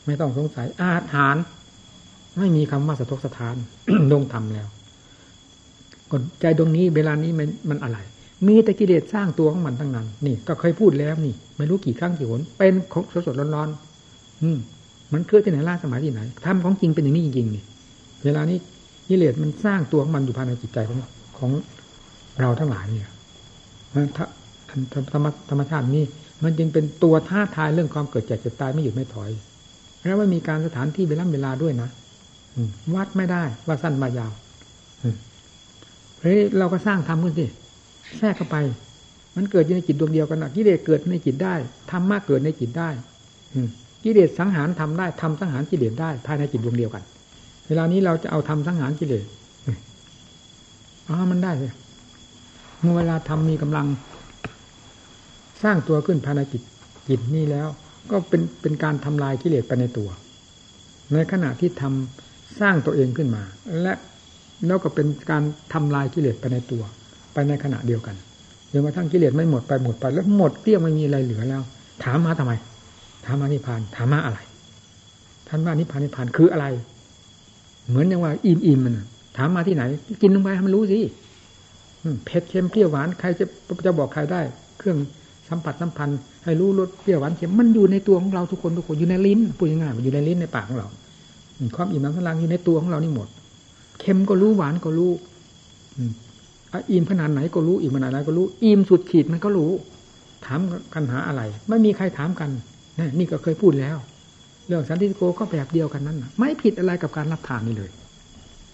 [0.06, 1.36] ไม่ต้องสงสัยอาถาน
[2.38, 3.56] ไม่มีคำว่าสะทกสะทาน
[4.12, 4.68] ลงทำแล้ว
[6.10, 7.98] กใจดวงนี้เวลานี้มันมันอะไร
[8.46, 14.58] มีแต่กิเลสสร้างตัวของมันทั้งนั้น นี่ ก็เคยพูดแล้วนี่ ไม่รู้กี่ครั้งกี่หนเป็นของสดสดร้อนๆอืม
[15.12, 17.62] มันเกิดที่ไหนล่าสมัยที่ไหนทำของจริงเป็นอย่างนี้จริงๆนี่
[18.24, 18.58] เวลานี้
[19.08, 20.98] กิเลสมันสร้างตัวของมันอยู่ภายในจิตใจของ
[21.38, 21.50] ของ
[22.40, 23.08] เราทั้งหลายเนี่ย
[23.94, 24.04] มัน
[25.12, 26.04] ธรรมธรรมชาตินี้
[26.42, 29.30] มันจึงเป็นตัวท้าทายเรื่องความเกิดแก่เจ็บตายไม่หยุดไม่ถอย
[30.06, 31.88] แล้วว่ามีการสถานที่เวลาเวลาด้วยนะ
[32.94, 34.32] วัดไม่ได้ว่าสั้นมายาว
[36.20, 37.46] เฮ้ยเราก็สร้างทำขึ้นสิ
[38.18, 38.56] แทรกเข้าไป
[39.36, 41.54] มันเกิดอยู่ในจิตดวงเดียวกันนะกิเลสเกิดในจิตได้
[41.90, 42.88] ธรรมะเกิดในจิตได้
[44.04, 47.02] กิเลสสังหารทำได้ทำสังหารกิเลสได้ภายในจิตดวงเดียวกัน
[47.68, 49.24] เวลานี้เราจะเอาทำสังหารกิเลส
[51.08, 51.72] อ๋อมันได้เลย
[52.80, 53.86] เมื่อเวลาทำมีกำลัง
[55.62, 56.62] สร้างตัวขึ้นภายในจิต
[57.08, 57.68] จิตนี้แล้ว
[58.10, 60.08] ก็เป็นเป็นการทำลายกิเลสไปในตัว
[61.12, 63.42] ในขณะที่ทำสร้างตัวเองขึ้นมา
[63.82, 63.92] และ
[64.66, 66.82] แล้วก็เป็นการทำลายกิเลสไปในตัว
[67.32, 68.16] ไปในขณะเดียวกัน
[68.72, 71.62] จนกระทั่งกิเลสไม่หมดไปหมดไป แล้วหมดเกลี้ยงไม่มีอะไรเหลือแล้ว
[72.04, 72.52] ถามมาทำไม
[73.24, 74.38] ถามมานิพาน ถามมาอะไร
[75.48, 76.66] ท่านว่านิพานนิพานคืออะไร
[77.92, 78.94] เหมือนอย่างว่าอิ่มอิ่มมัน
[79.36, 79.82] ถามมาที่ไหน
[80.22, 80.98] กินลงไปให้มันรู้สิ
[82.24, 83.44] เผ็ดเค็มเปรี้ยวหวานใครจะ
[83.86, 84.40] จะบอกใครได้
[84.78, 84.98] เครื่อง
[85.48, 90.88] สัมผัสสัมพันธ์ให้รู้รสเปรี้ยวหวานเค็มมันอยู่ในตัวของเราทุกคนทุกคนอยู่ในลิ้นพูดง่ายๆมันอยู่ในลิ้นในปากของเรา
[91.76, 93.28] ความอิ่มน้ำพลังอยู่ในตัวของเรานี่หมด
[94.00, 95.10] เค็มก็รู้หวานก็รู้
[96.90, 99.70] อิ่มขนาดไหนก็รู้อิ่มขนาดไหนก็รู้อิ่มสุดขีดมันก็รู้
[100.44, 100.60] ถาม
[100.94, 102.50] กันหาอะไร ไม่มีใครถามกัน
[103.18, 103.96] นี่ก็เคยพูดแล้ว
[104.66, 107.90] เรื่องสันติโกก็แบบเดียวกันนั่นไม่ผิดอะไรกับการรับทานนี่เลย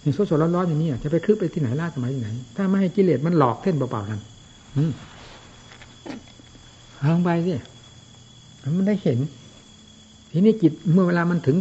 [0.03, 4.21] นี่สดๆร้อนๆอย่างนี้จะไปคลึกไปที่ไหนล่าสมัยที่ไหน ถ้าไม่ให้กิเลสมันหลอกเท่นเปล่าๆนั้น
[7.05, 7.53] ลองไปสิ
[8.77, 9.19] มันได้เห็น
[10.31, 11.57] ทีนี้จิตเมื่อเวลามันถึง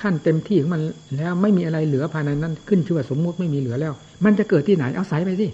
[0.00, 0.82] ขั้นเต็มที่ของมัน
[1.16, 3.92] แล้วไม่มีอะไรเหลือภายในนั้น ขึ้นชื่อว่าสมมุติไม่มีเหลือแล้ว
[4.24, 5.46] มันจะเกิดที่ไหนเอาใส่ไปสิ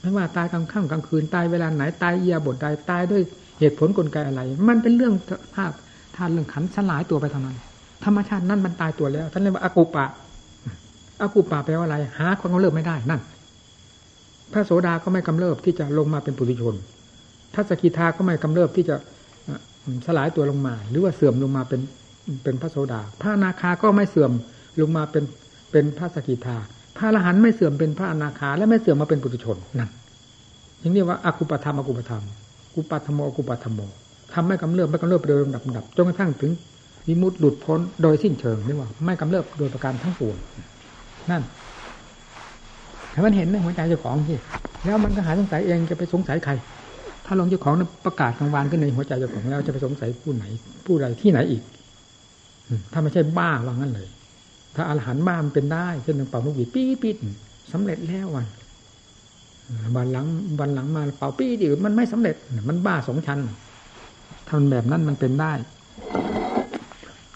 [0.00, 3.22] ไม่ว่าตายกลางค่ำกลางคืนตายเวลาไหนตายเอียบทใดตายด้วย
[3.58, 5.14] เหตุผลกลไกอะไร มันเป็นเรื่อง
[5.54, 5.72] ภาพ
[6.16, 7.56] ทานเรื่องขันสลายตัวไปท่านั้น
[8.04, 10.06] ธรรมชาตินั่นมันตายตัวแล้วท่านเรียกว่าอากุปะ
[11.22, 13.20] อากุปะแปลว่าอะไร หาความกำเริบไม่ได้นั่น
[14.52, 16.74] พระโสดาก็ไม่กำเริบที่จะลงมาเป็นปุถุชน
[17.54, 18.96] ถ้าสกิทาก็ไม่กำเริบที่จะ
[20.06, 21.80] สลายตัวลงมา หรือว่าเสื่อมลงมาเป็น
[22.44, 24.32] เป็นพระโสดา พระนาคาก็ไม่เสื่อม
[24.80, 25.24] ลงมาเป็น
[25.72, 26.56] เป็นพระสกิทา
[26.96, 29.90] พระอรหันต์ไม่เสื่อมเป็นพระอนาคา และไม่เสื่อมมาเป็นปุถุชนนั่น
[30.82, 32.22] ย่างนี้ว่าอากุปธรรมอากุปธรรม
[32.74, 33.80] กุปธรรมอกุปธรรมโม
[34.34, 36.52] ทำไม่กำเริบไม่กำเริบโดยลำดับดับจนกระทั่งถึง
[37.06, 40.36] วิมุตติหลุดพ้นโดยสิ้นเชิงนี่ว่าไม่กำเริบโดยประการทั้งปวง
[41.30, 41.42] นั่น
[43.14, 44.38] ถ้มันเห็นในหัวใจเจ้าของที่
[44.84, 46.52] แล้วมันก็หาสงสัยเองจะไปสงสัยใคร
[47.26, 47.74] ถ้าลงเจ้าของ
[48.06, 50.44] ประกาศกลางวันขึ้นในหัวใจเจ้าของแล้วจะไปสงสัยผู้ไหน
[50.86, 51.62] ผู้ใดที่ไหนอีก
[52.92, 54.08] ถ้าไม่ใช่บ้าว่างั้นเลย
[54.76, 57.14] ถ้าอาหารบ้ามันเป็นได้เช่นเป่าลูกหวีปี๊ปี๊
[57.72, 58.46] สำเร็จแล้ววัน
[59.96, 60.26] วันหลัง
[60.60, 62.36] วันหลังมาเป่าปี๊ดิมันไม่สำเร็จ
[62.68, 63.38] มันบ้าสองชั้น
[64.52, 65.52] ทำแบบนั้นมันเป็นได้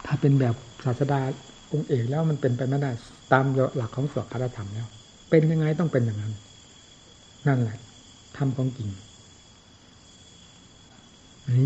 [0.06, 1.20] ถ้าเป็นแบบศาสดา
[1.72, 2.90] องค์เอกแล้วมันเป็นไปไม่ได้
[3.32, 3.44] ตาม
[3.76, 4.86] หลักของสวดคารธรรมแล้ว
[5.30, 6.32] เป็นยังไงต้องเป็นอย่างนั้น
[7.46, 7.78] นั่นแหละ
[8.36, 8.88] ธรรมของจริง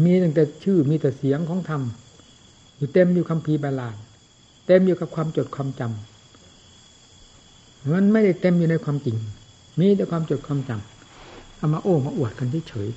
[0.05, 1.83] มีตั้งแต่ชื่อมีแต่เสียงของธรรม
[2.77, 3.97] อยู่เต็มอยู่คำพีบาลาน
[4.67, 9.17] เต็มอยู่กับความจดความจำมันไม่ได้เต็มอยู่ในความจริง
[9.81, 12.89] มีแต่ความจดความจำเอามาโอ้มาอวดกันเฉย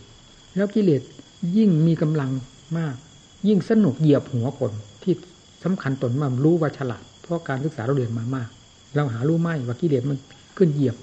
[0.55, 1.01] แล้วกิเลส
[1.57, 2.31] ยิ่งมีกำลัง
[2.77, 2.95] มาก
[3.47, 4.71] ยิ่งสนุกเหยียบหัวคน
[5.03, 5.13] ที่
[5.63, 8.49] สำคัญตนมารู้ว่าฉลาด เพราะการศึกษาเราเรียนมามาก
[8.95, 10.17] เราหารู้ไม่ว่ากิเลสมัน
[10.57, 10.95] ขึ้นเหยียบ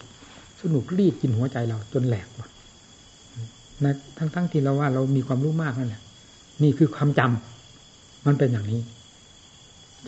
[0.62, 2.48] สนุกรีดกินหัวใจเราจนแหลกหมด
[3.84, 6.02] นะทั้งๆทที่เราว่าเรามีความรู้มากนั่นแหละ
[6.62, 8.80] นี่คือความจำมันเป็นอย่างนี้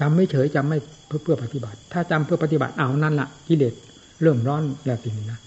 [0.00, 3.74] จำไม่เฉยจำไม่เพื่อเพื่อปฏิบัติ ถ้าจำเพื่อปฏิบัติเอานั่นละกิเลส
[4.22, 5.38] เริ่มร้อนแล้วทีนี้นะ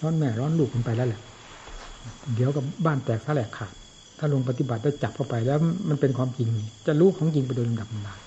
[0.00, 1.20] ร้อนแม่ร้อนลูกมันไปแล้วแหละ
[2.34, 3.72] เดี๋ยวกับบ้านแตกสลกขาด
[4.18, 6.48] ถ้าลงปฏิบัติได้จับเข้าไปแล้วมันเป็นความจริง
[6.86, 8.18] จะรู้ของจริงไปโดยลำดับลำดับ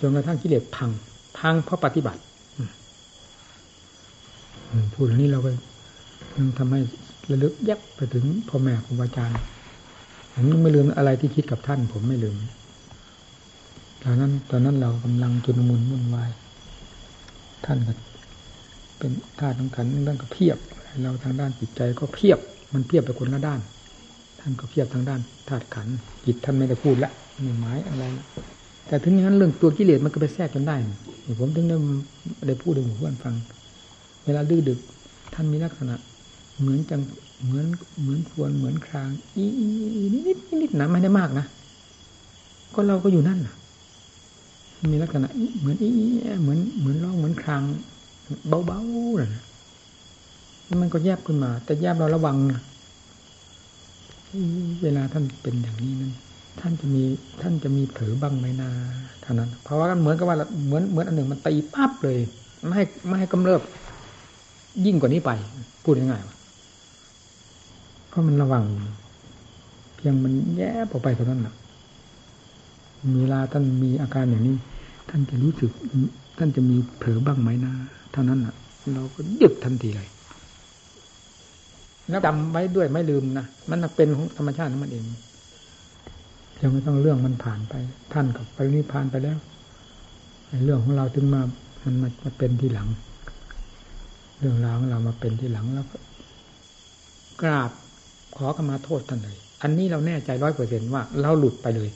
[0.00, 0.90] จนกระทั่งกิเลสพัง
[1.38, 2.20] พังเพราะปฏิบัติ
[4.94, 5.50] พูดอย่างนี้เราก็
[6.58, 6.80] ทำให้
[7.30, 9.38] ระลึกยับไปถึงพ่อแม่ครูบาอาจารย์
[10.34, 12.36] ผมไม่ลืมอะไรที่คิดกับท่าน ผมไม่ลืม
[14.02, 16.30] ตอนนั้นตอนนั้นเรากำลังจุนมุนวุ่นวาย
[17.64, 17.92] ท่านก็
[18.98, 20.58] เป็นธาตุสำคัญเรื่องก็เพียบ
[21.02, 22.38] เราทางด้านจิตใจก็เพียบ
[22.72, 23.60] มันเพียบไปคนละด้าน
[24.40, 25.88] ท่านก็เพียบทางด้านธาตุขัน
[26.24, 27.10] จิตท่านไม่ได้พูดละ
[27.42, 28.04] ไม่หมายอะไร
[28.86, 30.76] แต่ถึงอย่างนั้นเรื่องตัวกิเลสมันก็ไปแทรกจนได้
[31.40, 31.76] ผมถึงได้
[32.46, 33.34] ได้พูดให้หมู่เพื่อนฟัง
[34.24, 34.78] เวลาดื้อดึก
[35.34, 35.94] ท่านมีลักษณะ
[36.60, 37.00] เหมือนจัง
[37.44, 37.66] เหมือน
[38.00, 39.44] เหมือนควรเหมือนคราง อี
[40.12, 41.46] นิดนิดนิดนะไม่ได้มากนะ
[42.74, 43.54] ก็เราก็อยู่นั่นนะ
[44.92, 45.28] มีลักษณะ
[45.60, 45.88] เหมือนอี
[46.42, 47.62] เหมือนเหมือนร้องเหมือนคราง
[48.66, 49.42] เบาๆนะ
[50.82, 52.60] มันก็แยบขึ้นมา แต่แยบเราระวังนะ
[54.82, 56.12] เวลาท่านเป็นอย่างนี้นั้น
[56.60, 57.02] ท่านจะมี
[57.42, 58.70] ท่านจะมีเผลอบ้างไหมนา
[59.22, 62.18] เท่านั้น เพราะว่าเหมือนกับว่าเหมือนเหมือนอันหนึ่งมันตีปั๊บเลย
[62.66, 63.62] ไม่ให้ไม่ให้กำเริบ
[64.86, 65.30] ยิ่งกว่านี้ไป
[65.84, 68.64] พูดง่ายๆเพราะมันระวัง
[69.94, 71.54] เพียงมันแย่ออกไปเท่านั้นแหละ
[73.18, 74.56] เวลาท่านมีอาการอย่างนี้
[75.08, 75.70] ท่านจะรู้สึก
[76.38, 77.72] ท่านจะมีเผลอบ้างไหมนะ
[78.12, 78.54] เท่านั้นอะ
[78.94, 80.08] เราก็หยุดทันทีเลย
[82.26, 85.04] จำไว้ด้วยไม่ลืมนะมันเป็นของธรรมชาติของมันเอง
[86.60, 87.74] ยังไม่ต้องเรื่องมันผ่านไป
[88.12, 89.38] ท่านกับปรินิพานไปแล้ว
[90.64, 91.40] เรื่องของเราถึงมา
[91.84, 92.88] มันมาเป็นที่หลัง
[94.38, 95.98] เรื่องราวของเรามาเป็นที่หลังแล้วก็
[97.42, 97.70] กราบ
[98.36, 101.88] ขอขมาโทษท่านเลย อันนี้เราแน่ใจร้อยเปอร์เซ็นว่า เราหลุดไปเลย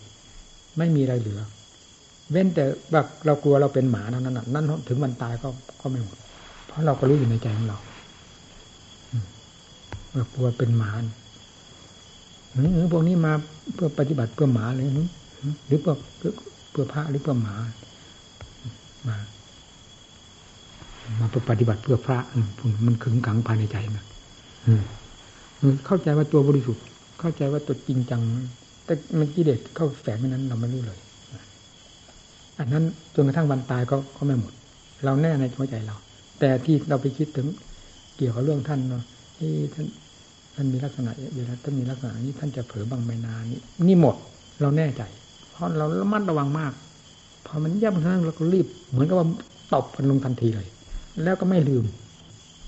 [0.78, 1.40] ไม่มีอะไรเหลือ
[2.30, 5.48] เว้นแต่ว่าเรากลัวเราเป็นหมาเท่านั้นนั่นถึงวันตายก็
[5.80, 6.16] ก็ไม่หมด
[6.66, 7.78] เพราะเราก็รู้อยู่ในใจของเรา
[10.14, 10.90] ว่ากลัวเป็นหมา
[12.52, 13.32] หรือพวกนี้มา
[13.74, 14.88] เพื่อปฏิบัติเพื่อหมาเลย
[15.66, 16.32] หรือเพื่อเพื่อ
[16.70, 17.54] เพื่อพระหรือเพื่อหมา
[19.08, 19.16] มา
[21.20, 22.18] มาปฏิบัติเพื่อพระ
[22.86, 24.04] มันขึงขังภายในใจนะ
[25.86, 26.84] เข้าใจว่าตัวบริสุทธิ์
[27.20, 28.22] เข้าใจว่าตัวจริงจัง
[28.84, 30.98] แต่มันกิเลสเข้าแฝงไม่นั้น เราไม่รู้เลย
[32.58, 34.52] อันนั้นจนกระทั่งวันตายก็ก็ไม่หมด
[35.04, 35.96] เราแน่ในหัวใจเรา
[36.40, 37.46] แต่ที่เราไปคิดถึง
[38.16, 39.02] เกี่ยวกับเรื่องท่านเนาะ
[39.38, 39.86] ที่ท่าน
[40.54, 44.16] ท่านมีลักษณะเวลาท่านมีลักษณะนี้ท่านจะเผลอบางใบนานี่นี่หมด
[44.60, 45.02] เราแน่ใจ
[45.50, 46.72] เพราะเราระมัดระวังมาก
[47.46, 49.28] พอมันย่ำนั้นเราก็รีบ เหมือนกับว่า
[49.72, 50.68] ตบมันลงทันทีเลย
[51.22, 51.84] แล้วก็ไม่ลืม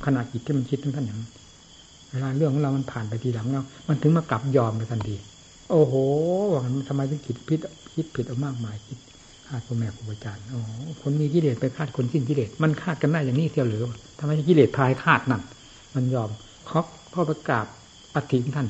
[0.04, 1.18] ขณะจิตที่มันคิดถึงท่านอย่าง
[2.10, 5.16] เวลาเรื่องของเรามันผ่านไปทีหลังเรา มันถึงมากลับยอมไปทันที
[5.70, 5.94] โอ้โห
[6.88, 7.60] ทำไมถึงคิดผิด
[7.94, 8.98] คิดผิดเอามากมายคิด
[9.46, 10.60] คาดพ่อแม่ครูอาจารย์โอ้
[11.02, 13.82] คนมีกิเลสไปคาดคนสิ้นกิเลส มันคาดกันได้อย่างนี้เที่ยวหรือ
[14.18, 15.42] ทำไมกิเลสพายคาดนั่น
[15.94, 16.30] มันยอม
[16.66, 16.82] เคา
[17.16, 17.66] พ่อไปกราบ
[18.16, 18.68] อธิของท่าน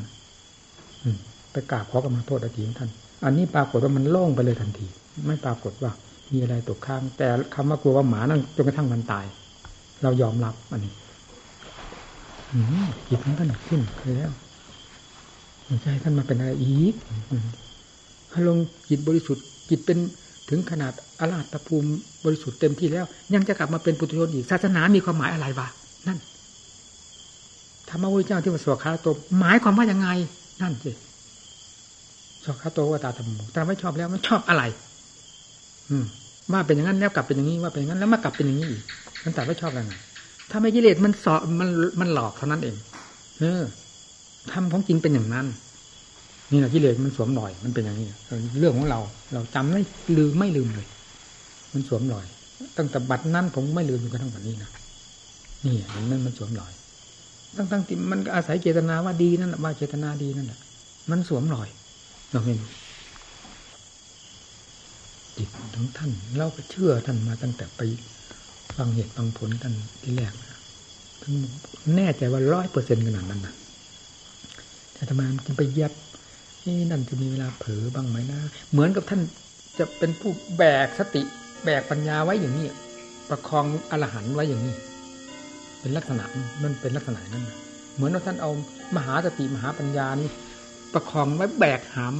[1.53, 2.91] ไปกราบขอกำลังโทษอธิของท่าน
[3.25, 4.87] อันนี้ปรากฏว่ามันโล่งไปเลยทันที
[5.27, 5.93] ไม่ปรากฏว่า
[6.33, 9.25] มีอะไรตกค้าง แต่คำว่ากลัวว่าหมานั่งจนกระทั่งมันตาย
[10.03, 10.93] เรายอมรับอันนี้
[13.09, 13.81] จิตของท่านขึ้น
[14.17, 14.31] แล้ว
[15.83, 16.95] ใจท่านมาเป็นอะไรอีก
[18.31, 19.99] ให้ลงจิตบริสุทธิ์จิตเป็น
[20.49, 21.91] ถึงขนาดอรหัตภูมิ
[22.25, 23.05] บริสุทธิ์เต็มที่แล้ว
[23.35, 25.69] ยังจะกลับมาเป็นปุถุชนอีกศาสนามีความหมายอะไรวะ
[26.09, 26.19] นั่น
[27.91, 29.07] ธรรมวิจาที่ว่าสวขาโต
[29.39, 30.09] หมายความว่ายังไง
[30.61, 30.93] นั่นสิ
[32.45, 34.63] สวขาโตว่าตาธรรมแต่ไม่ชอบแล้วมันชอบอะไร
[35.91, 36.05] อืม
[36.53, 38.83] ว่าเป็นอย่างนั้นแล้วกลับเป็นอย่างนี้ว่าเป็นอย่างนั้นแล้วมากลับเป็นอย่างนี้อีก
[39.25, 39.83] มันต่ไม่ชอบอะไร
[40.51, 41.69] ถ้าไม่กิเลสมันสอบมัน
[42.01, 42.77] มันหลอกเท่านั้นเอง
[43.39, 43.63] เออ
[44.53, 45.47] ทำของจริงเป็นอย่างนั้น
[46.53, 48.07] นี่แหละกิเลสมันสวมรอย มันเป็นอย่างนี้
[48.59, 49.01] เรื่องของเรา
[49.33, 49.83] เราจำไม่
[50.17, 50.87] ลืมไม่ลืมเลย
[51.73, 52.25] มันสวมรอย
[52.77, 54.71] ตั้งแต่บัดนั้นผมไม่ลืมจนกระทั่งวันนี้นะ
[55.65, 56.73] นี่มันมันสวมรอย
[57.57, 60.61] ตั้งๆที่มันอาศัยเจตนาว่าดีนั่นแหละว่าเจตนาดีนั่นแหละ
[61.11, 61.69] มันสวมรอย
[62.33, 62.59] เราเห็น
[65.37, 67.81] จิตของท่านเราก็เชื่อท่านมาตั้งแต่ไป
[68.77, 70.33] ฟังเหตุฟังผลท่านที่แรก
[71.23, 71.35] ถึง
[71.97, 73.55] แน่ใจว่าร้อยเปอร์เซ็นต์ขนาดนั้นนะ
[74.93, 75.93] แต่ทำไมมันไปเย็บ
[76.65, 78.41] นี่นั่นจะมีเวลาเผลอบ้างไหมนะ
[78.73, 79.21] เหมือนกับท่าน
[79.79, 81.23] จะเป็นผู้แบกสติ
[81.65, 82.67] แบกปัญญาไว้อย่างนี้
[83.29, 84.75] ประคองอรหันต์ไว้อย่างนี้
[85.87, 86.25] เป็นลักษณะ
[86.65, 87.45] มันเป็นลักษณะนั้น
[87.95, 88.51] เหมือนว่าท่านเอา
[88.97, 90.29] มหาสติมหาปัญญานี่
[90.95, 92.15] ประคองไว้แบกหาม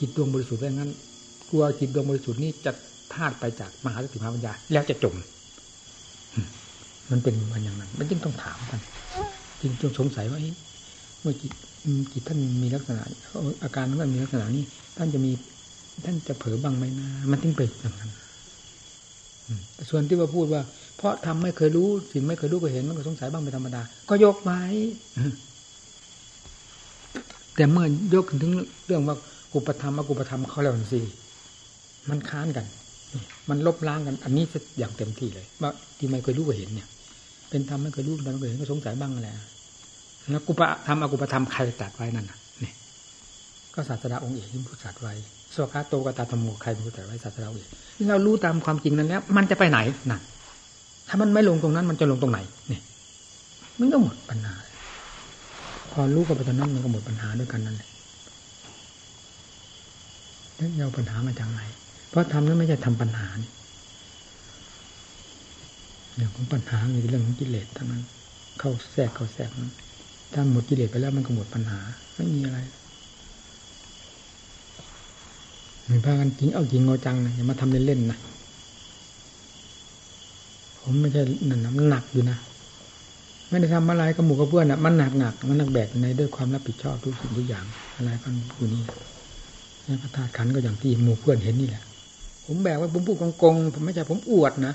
[0.00, 0.90] จิตดวงบริสุทธิ์ไว้งั้น
[1.50, 2.72] กลัวจิตดวงบริสุทธิ์นี่จะ
[3.12, 5.14] พลาดไปจากมหาสติมหาปัญญา แล้วจะจม
[7.10, 8.80] มันเป็นมันอย่างนั้น มันจึงต้องถามกัน
[9.60, 10.38] จึงจงสงสัยว่า
[11.20, 11.52] เมื่อจิต
[12.12, 13.02] จิตท่านมีลักษณะ
[13.62, 14.64] อาการท่านมีลักษณะนี้
[14.96, 15.30] ท่านจะมี
[16.04, 18.10] ท่านจะเผลอบ้างไหมนะมันจึงเป็นอย่างนั้น
[19.90, 20.62] ส่วนที่ว่าพูดว่า
[20.96, 24.62] เพราะทำไม่เคยรู้สิ่งไม่เคยรู้ก็เห็นมันก็สงสัยบ้างเป็นธรรมดา ก็ยกไว้
[27.56, 28.52] แต่เมื่อยกถึง
[28.86, 29.16] เรื่องว่า
[29.52, 31.00] กุปธรรมอกุปธรรมเขาแล้วสิ
[32.10, 32.66] มันค้านกัน
[33.48, 34.44] มันลบล้างกัน อันนี้
[34.78, 36.88] อย่างเต็มที่เลยว่าที่ไม่เคยรู้ก็เห็นเนี่ย
[37.50, 39.34] เป็นธรรมไม่เคยรู้มันก็เห็นก็สงสัยบ้างแหละ
[40.30, 42.72] แล้วกุปธรรมอกุปธรรมใครตัดไว้นั่นน่ะนี่
[43.74, 45.12] ก็ศาสดาองค์เอกที่พูดตัดไว้
[45.54, 47.70] สวากาโตกตาธรรมโมใครพูดตัดไว้ศาสดาองค์เอก
[48.08, 49.78] เรารู้ตามความจริงนั้นแล้ว มันจะไปไหน
[50.10, 50.20] นั่น
[51.08, 52.38] ถ้ามันไม่ลงตรงนั้น มันจะลงตรงไหน
[52.72, 52.80] นี่
[53.80, 54.54] มันก็หมดปัญหา
[55.90, 57.90] พอรู้กับปัจจุบันมันก็หมดปัญหาด้วยกันนั่นแหละ
[60.56, 61.60] แล้วเอาปัญหามาจากไหน
[62.08, 63.50] เพราะทำนั้นไม่ใช่ทำปัญหานี่
[66.14, 68.02] เรื่องของปัญหามีเรื่องของกิเลสทั้งนั้น
[68.58, 69.72] เข้าแทรกเข้าแทรกนั้น
[70.32, 71.80] ถ้าหมดกิเลสไปแล้วมันก็หมดปัญหา
[72.16, 72.58] ไม่มีอะไร
[75.90, 78.18] มีพากันจริงเอาจริงเอาจังนะอย่ามาทำเล่นๆนะ
[80.88, 82.38] ผมไม่ใช่นั่นนะมันหนักอยู่นะ
[83.50, 87.64] ไม่ได้ทำอะไรกับหมู่กับเพื่อนนะมันหนักหนักมันหนักแบกในด้วยความรับผิดชอบทุกสิ่งทุกอย่าง
[87.96, 88.82] อะไรก็อยู่นี่
[89.84, 91.84] ในพระธาตุขันก็อย่างที่หมู่เพื่อนเห็นนี่แหละ
[92.46, 94.74] ผมแบกไว้ผมพูดกงๆผมไม่ใช่ผมอวดนะ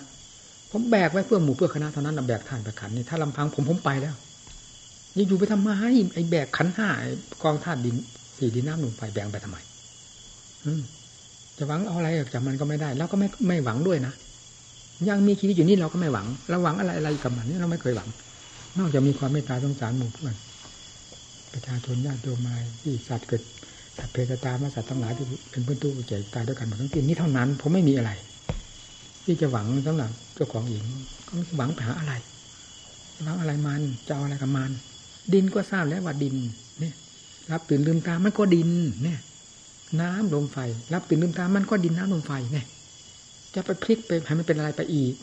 [0.72, 4.16] ผมแบกไว้เพื่อหมู่เพื่อคณะเท่านั้นนะแบกท่านปขันนี่ถ้าลำพังผมผมไปแล้ว
[5.18, 5.70] ยังอยู่ไปทำไม
[6.14, 6.90] ไอ้แบกขันห้า
[7.44, 7.96] กองธาตุดิน
[8.38, 9.58] สี่ดินน้ำลมไฟแบกไปทำไม
[10.66, 10.82] อืม
[11.58, 14.14] จะหวังเอาอะไรจากมันก็ไม่ได้ แล้วก็ไม่ไม่หวังด้วยนะ
[15.10, 18.10] ยังมีชีวิตอยู่นี่เราก็ไม่หวังเราหวังอะไรอะไรกับมันนี่เราไม่เคยหวัง
[18.80, 20.36] นอกจากมีความเมตตาสงสารหมู่เพื่อน
[21.54, 23.42] ประชาชนญาติโยมมาที่สัตว์เกิด
[23.98, 28.12] สัตว์เพศตามาสัตว์ทั้งหลายที่เป็นเพื่อนตู้ใจตายด้วยกันหมดทั้งสิ้นนี้เท่านั้นผมไม่มีอะไร
[29.26, 30.86] ที่จะหวังสำหรับเจ้าของหญิง
[31.28, 32.14] ก็หวังไปหาอะไร
[33.24, 34.72] หวังอะไรมันจะเอาอะไรกับมัน
[35.34, 36.36] ดินก็ทราบแล้วว่าดิน
[36.80, 36.96] เนี่ย
[37.52, 38.70] รับตื่นลืมตามันก็ดิน
[39.04, 39.20] เนี่ย
[40.02, 40.58] น้ำลมไฟ
[40.94, 42.66] รับตื่นลืมตามันก็ดินน้ำลมไฟเนี่ย
[43.56, 45.14] จะไปพลิกไปให้มันเป็นอะไรไปอีก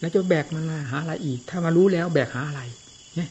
[0.00, 2.60] แล้วจะแบกมันมาหาอะไรอีก ถ้ามารู้แล้วแบกหาอะไร
[3.16, 3.28] เนี่ย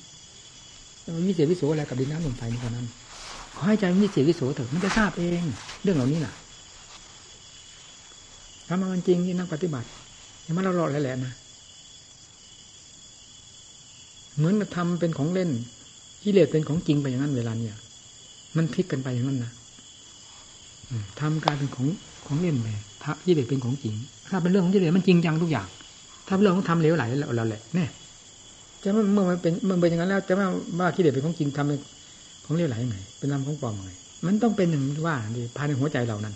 [1.16, 2.86] มันวิเศษวิโสอะไรกับดินน้ำลมไฟนี่เท่านั้น
[3.56, 5.44] ขอให้ใจวิเศษวิโสเถอะมันจะทราบเอง
[5.84, 6.34] เรื่องเหล่านี้น่ะ
[8.68, 9.88] ทำมันจริงที่นักปฏิบัติ
[10.44, 11.34] อย่ามาเราหลอกแหละนะ
[14.38, 15.50] เหมือนทำเป็นของเล่น
[16.24, 17.76] กิเลสเป็นของจริงไปอย่างนั้นเวลาเนี่ย
[18.58, 19.52] มันพลิกกันไปอย่างนั้นนะ
[21.20, 21.88] ทำกลายเป็นของ
[22.28, 22.68] ของเล่นไป
[23.04, 23.96] ถ้ากิเลสเป็นของจริง
[24.30, 25.68] ถ้าเป็นเรื่องของกิเลสมันจริงจังทุกอย่าง
[26.28, 27.04] ถ้าเป็นเรื่องของทำเลวไหล
[27.38, 27.86] เราแหละแน่
[28.84, 30.48] จะเมื่อมันเป็นมันเป็นอย่างนั้นแล้วจะว่า
[30.80, 31.80] ว่ากิเลสเป็นของจริงทำเป็น
[32.46, 33.92] ของเลวไหลยังไงเป็นนำของปลอมยังไง
[34.26, 36.34] มันต้องเป็นอย่างว่าดีภายในหัวใจเรานั้น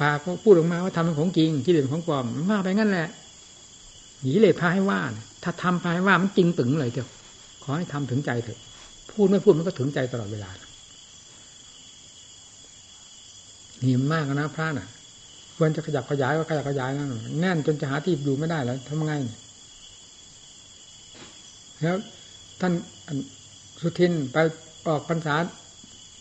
[0.00, 3.08] ปาก็พูดออกมาว่าทำเป็นของจริงกิเลสของปลอมว่าไปงั้นแหละ
[4.34, 5.00] กิเลสพาให้ว่า
[5.42, 7.08] ถ้าทำพาให้ว่ามันจริงตึงเลยเถอะ
[7.62, 8.58] ขอให้ทำถึงใจเถอะ
[9.10, 10.50] พูดไม่พูดมันก็ถึงใจตลอดเวลา
[13.84, 14.88] หิมมากนะพระน่ะ
[15.56, 17.08] ควรจะขยับขยายก็ขยับขยายนั่น
[17.40, 19.14] แน่นจนจะหาที่อยู่ไม่ได้แล้วทำไง
[21.80, 21.96] แล้ว
[22.60, 22.72] ท่าน
[23.80, 24.36] สุทินไป
[24.88, 25.34] ออกพรรษา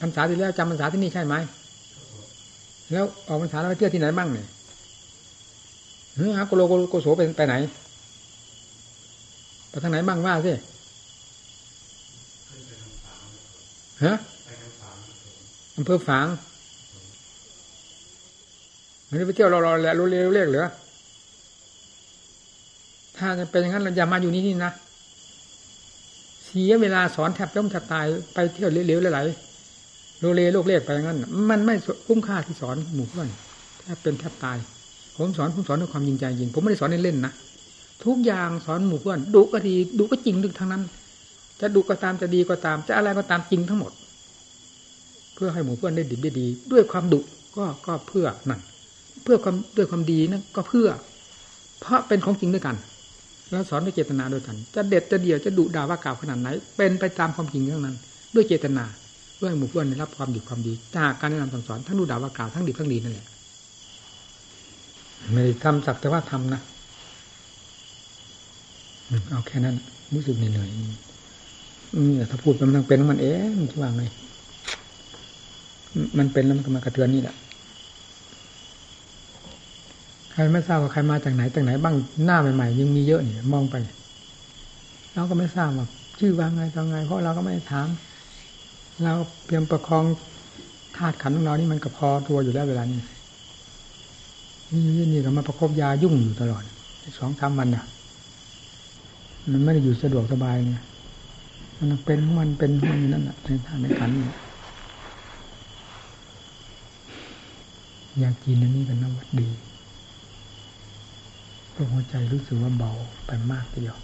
[0.01, 1.35] พรรษาที่แล้วจำพรรษาที่นี่ใช่ไหม
[2.91, 4.47] แล้วออกพรรษาแล้วไปเที่ยวที่ไหนบ้างเนี่ย
[6.15, 7.55] เฮ้ยฮะโกโลโกโสไปไปไหน
[9.69, 10.53] ไปทางไหนบ้างว่าสิ
[14.03, 14.13] ฮะ
[15.77, 16.27] อำเภอฝาง
[19.11, 20.67] มันจะไปเที่ยวรอๆแหละรู้เร็วเรียกเหรอ
[23.17, 24.71] ถ้าจะเป็นอย่างนั้นเราอย่ามาอยู่นี่นี่นะ
[26.45, 31.17] เสียเวลาสอนแทบย่อมแทบตายไปเที่ยวเร็วๆไหลๆโลเลโลกเรียกไปอย่างนั้น
[31.49, 31.75] มันไม่
[32.07, 33.27] คุ้มค่าที่สอนหมู่เพื่อน
[33.79, 34.57] แทบเป็นแทบตาย
[35.17, 37.33] ผมสอนผมสอนด้วยความจริงใจจริง ผมไม่ได้สอนเล่นๆนะ
[38.05, 40.83] ทุกอย่างสอนหมู่เพื่อนดุก็ดีดุก็จริงดึกทั้งนั้น
[41.61, 43.91] จะดุก็ตามจะดีก็ตาม จะอะไรก็ตามจริงทั้งหมด
[45.35, 47.19] เพื่อให้หมู่เพื่อนได้ดีได้ดี ด้วยความดุ
[47.57, 48.59] ก็ก็เพื่อนั่น
[49.23, 50.87] เพื่อความด้วยความดีนั่นก็เพื่อ
[51.81, 52.75] เพราะเป็นของจริงด้วยกัน
[53.49, 56.47] แล้วสอนด้วยเจตนาด้วยกัน จะเด็ดจะเดี่ยวจะดุด่าว่ากล่าวขนาดไหน
[56.77, 57.97] เป็นไปตามความจริงทั้งนั้น
[58.35, 58.83] ด้วยเจตนา
[59.41, 63.27] ด้วยหมู่เพื่อนได้รับความดีความดี จากการแนะนำสั่งสอนทั้งดุด่าว่ากล่าวทั้งดีทั้งดีนั่นแหละ
[65.33, 66.61] ไม่ได้ทำสักแต่ว่าทำนะ
[69.29, 69.75] เอาแค่นั้น
[70.13, 70.79] รู้สึกเหนื่อยๆ
[72.17, 74.03] นี่ยถ้าพูดมันต้องเป็นมันเองมันจะว่าไง
[76.17, 77.35] มันเป็นแล้วมันก็มากระเทือนนี่แหละ
[80.31, 83.75] ใครไม่ทราบว่าใครมาจากไหนจากไหนบ้างหน้าใหม่ๆยังมีเยอะนี่มองไป
[85.13, 85.87] เราก็ไม่ทราบว่า
[86.19, 87.87] ชื่อว่าไงตอนไง เพราะเราก็ไม่ถาม
[89.03, 89.13] เรา
[89.45, 90.05] เพียงประคอง
[90.97, 92.99] ธาตุขันของเรานี่มันก็พอตัวอยู่แล้วเวลานี้
[94.71, 96.63] นี่นี่ก็มาประคบยายุ่งอยู่ตลอด
[97.17, 97.85] สองสามวันอะ
[99.51, 100.83] มันไม่ได้อยู่สะดวกสบายเนี่ย
[101.77, 104.11] มันเป็นมันเป็นมันนั่นแหละในทางในขัน
[108.21, 109.47] ยากินอันนี้กันน้ำวัดดี
[111.81, 112.91] เพราะหัวใจรู้สึกว่าเบา
[113.27, 113.97] ไปมากทีเดียว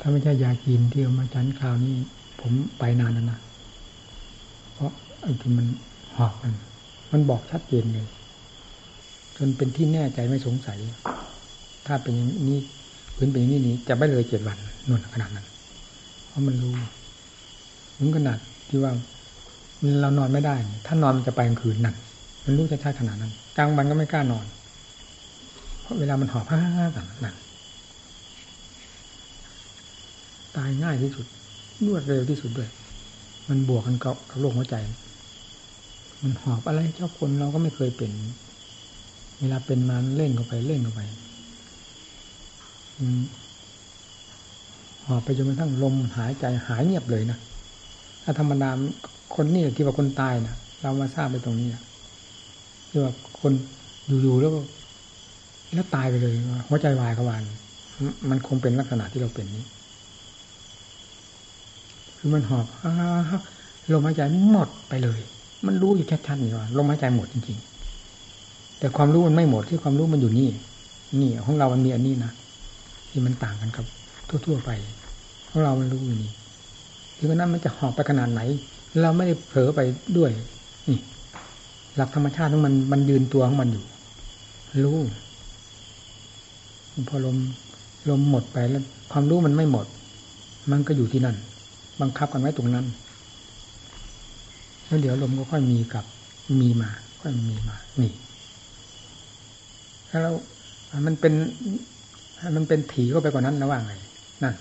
[0.00, 1.94] ถ้าไม่ใช่ยากินที่เอามาจันคราวนี้
[2.40, 3.38] ผมไปนานแล้วนะ
[4.72, 5.66] เพราะไอ้ที่มัน
[6.16, 6.54] หอกมัน
[7.12, 8.06] มันบอกชัดเจนเลย
[9.36, 10.78] จนเป็นที่แน่ใจไม่สงสัย
[11.86, 12.58] ถ้าเป็นอย่างนี้
[13.16, 15.46] พื้นเป็นอย่างนี้นี้จะไม่เลยเจ็ดวันนวนขนาดนั้น
[16.26, 16.74] เพราะมันรู้
[17.98, 18.38] ถึงขนาด
[18.68, 18.92] ที่ว่า
[20.00, 21.96] เรานอนไม่ได้ ถ้านอนมันจะไปกลางคืนนั่น
[22.44, 24.46] มันรู้จะชัดขนาดนั้น กลางวันก็ไม่กล้านอน
[25.90, 27.34] ราะเวลามันหอบผ้าๆกันนั่น
[30.56, 31.26] ตายง่ายที่สุด
[31.86, 32.68] รวดเร็วที่สุดด้วย
[33.48, 34.76] มันบวกกันกับโรคหัวใจ
[36.22, 38.12] มันหอบอะไรเจ้าคนเราก็ไม่เคยเป็น
[39.40, 41.00] เวลาเป็นมาเล่นเข้าไปเล่นเข้าไป
[45.06, 47.38] หอบไปจนกระทั่งลมหายใจหายเงียบเลยนะ
[48.22, 48.70] ถ้าธรรมดา
[49.34, 51.82] คนนี่ที่ว่าคนตายนะเรามาทราบไปตรงนี้นะ
[52.88, 53.52] ที่ว่าคน
[54.22, 54.52] อยู่ๆแล้ว
[55.74, 56.34] แล้วตายไปเลย
[56.68, 57.42] หัวใจวายขวาน
[58.30, 59.64] มันคงเป็นลักษณะที่เราเป็นนี้
[62.18, 62.66] คือมันหอบ
[63.92, 65.20] ลมหายใจหมดไปเลย
[65.66, 70.48] มันรู้อยู่ชัดๆนี่ว่าลมหายใจหมดจริงๆ แต่ความรู้มันไม่หมดที่ความรู้มันอยู่นี่
[71.20, 72.32] นี่ของเรามันมีอันนี้นะ
[73.10, 73.84] ที่มันต่างกันกับ
[74.46, 74.70] ทั่วๆไป
[75.48, 76.32] ของเรามันรู้อยู่นี่
[77.16, 78.40] ถึงนั้นมันจะหอบไปขนาดไหน
[79.02, 79.80] เราไม่ได้เผลอไป
[80.16, 80.30] ด้วย
[80.88, 80.98] นี่
[81.96, 83.84] หลักธรรมชาติของมันมันยืนตัวของมันอยู่
[84.84, 84.96] รู้
[87.08, 87.36] พอลม
[88.10, 89.86] ลมหมดไปแล้ว ความรู้มันไม่หมด
[90.70, 91.36] มันก็อยู่ที่นั่น
[92.00, 92.86] บังคับกันไว้ตรงนั้น
[94.86, 96.04] แล้วเดี๋ยวลมก็ค่อยมีกับ
[96.60, 96.90] มีมา
[97.20, 98.12] ค่อยมีมา นี่
[100.08, 100.34] แล้ว
[101.06, 101.34] มันเป็น
[102.56, 103.94] มันเป็นถีเข้าไปกว่านั้นนะว่าไง
[104.42, 104.54] นั่น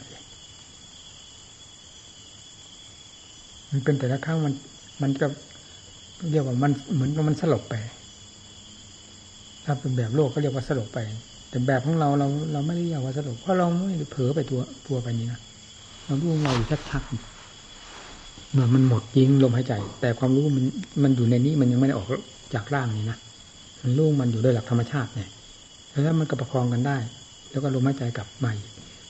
[3.71, 4.53] มันเป็นแต่ละครั้งมัน
[5.01, 5.27] มันก็
[6.31, 7.75] เรียกว่ามันเหมือนกับมันสลบไป
[9.65, 10.99] ถ้าเป็นแบบโลกก็เรียกว่าสลบไป
[11.49, 15.39] แต่แบบของเราเราเราไม่ได้เรียกว่าสลบเพราะเราไม่เผลอไปตัวตัวไปนี้นะ
[16.05, 20.65] เรารู้เราอยู่ชัดๆเมื่อมันหมดยิงลมหายใจ แต่ความรู้มัน
[21.03, 22.07] มันอยู่ในนี้มันยังไม่ได้ออก
[22.53, 23.17] จากร่างนี้นะ
[23.83, 25.29] มันรู้มันอยู่โดยหลักธรรมชาติเนี่ย
[26.03, 26.97] แล้วมันก็ประคองกันได้
[27.51, 28.53] แล้วก็ลมหายใจกลับใหม่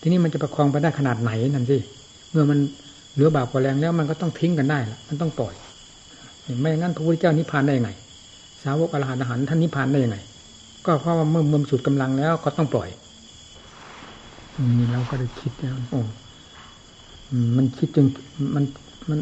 [0.02, 1.78] ทีนี้มันจะประคองไปได้ขนาดไหนนั่นสิ
[2.32, 2.60] เมื่อมัน
[3.14, 5.54] เหลือบาปกว่าแรงแล้วมันก็ต้องทิ้งกันได้ละมันต้องปล่อย
[6.62, 7.92] ไม่งั้นพระพุทธเจ้านิพพานได้ยังไง
[8.64, 10.18] สาวกอรหันต์อรหันต์ท่านนิพพานได้ยังไง
[10.86, 12.89] ก็เพราะว่าเมื่อมื่อสุดกำลังแล้วก็ต้องปล่อย
[14.77, 16.01] นี่เราก็ได้คิดแล้วโอ้
[17.57, 18.07] มันคิดจน
[18.55, 18.63] มัน
[19.09, 19.19] มัน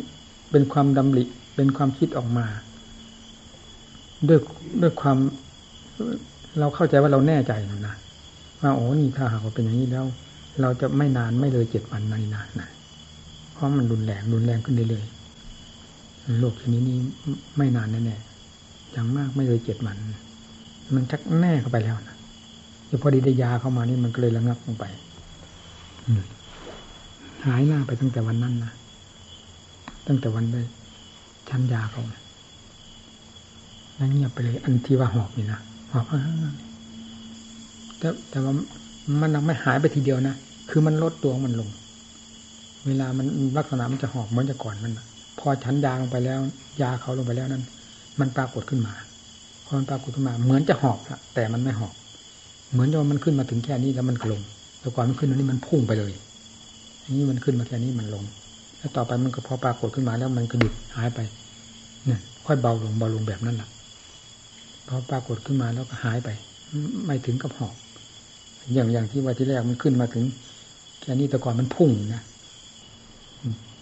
[0.52, 1.24] เป็นความดำริ
[1.56, 2.46] เป็นความคิดออกมา
[4.28, 4.40] ด้วย
[4.82, 5.18] ด้วยความ
[6.60, 7.96] เราเข้าใจว่าเราแน่ใจนะ
[8.62, 10.06] ว่าโอ้นี่ถ้าหากว่าเป็นอย่างนี้แล้ว
[10.62, 12.70] เราจะไม่นานไม่เลยเจ็ดวันนานานะ
[13.54, 16.98] เพราะมันรุนแรงรุนแรงขึ้นเรื่อยๆโลกชนิดนี้
[17.58, 19.98] ไม่นานแน่ๆอย่างมากไม่เลยเจ็ดวัน
[20.96, 22.16] มันชักแน่เข้าไปแล้วนะ
[23.02, 24.86] พอดีได้ยาเข้ามานี่มันก็เลยระงับลงไป
[27.46, 28.72] หายหน้าไปตั้งแต่วันนั้นนะ
[30.08, 30.62] ตั้งแต่วันได้
[31.50, 32.04] ชั้นยาเขา
[34.00, 35.60] นั่งเงียบไปเลย อันที่ว่าหอบนี่นะ
[35.92, 36.06] หอบ
[37.98, 38.54] แต่แต่ว่า
[39.22, 40.36] มันไม่หายไปทีเดียวนะ
[40.70, 41.70] คือมันลดตัวมันลง
[42.88, 43.26] เวลามัน
[43.58, 44.94] ลักษณะมันจะหอบเหมือนจะก่อนมัน
[45.40, 46.40] พอชั้นยาลงไปแล้ว
[46.82, 47.64] ยาเขาลงไปแล้วนั้น
[48.20, 48.94] มันปรากฏขึ้นมา
[49.68, 51.94] พอมันปรากฏขึ้นมา เหมือนจะหอบละแต่มันไม่หอบ
[52.72, 54.42] เหมือนว่ามันขึ้นมาถึงแค่นี้แล้วมันกลง
[54.80, 56.12] แต่ก่อนมันขึ้นตรงนี้มันพุ่งไปเลย
[57.18, 58.24] นี้มันขึ้นมาแค่นี้มันลง
[58.78, 61.20] แล้วต่อไปมันก็พอปรากฏขึ้นมาแล้วมันก็หยุดหายไป
[62.06, 63.70] เนี่ยค่อยเบาลงเบาลงแบบนั้นแหละ
[64.88, 66.30] พอปรากฏขึ้นมาแล้วก็หายไป
[67.06, 67.76] ไม่ถึงกับหอบ
[68.74, 70.24] อย่างอย่างที่ว่าที่แรกมันขึ้นมาถึง
[71.02, 72.24] แค่นี้แต่ก่อนมันพุ่งนะ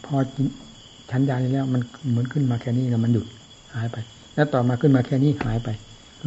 [0.06, 0.16] พอ
[1.12, 3.26] ชั้นยานี้แล้ว มันเหมือนขึ้นมาแค่นี้แล้วมันหยุด
[3.74, 3.98] หายไป
[4.36, 5.70] แล้วต่อมาขึ้นมาแค่นี้หายไป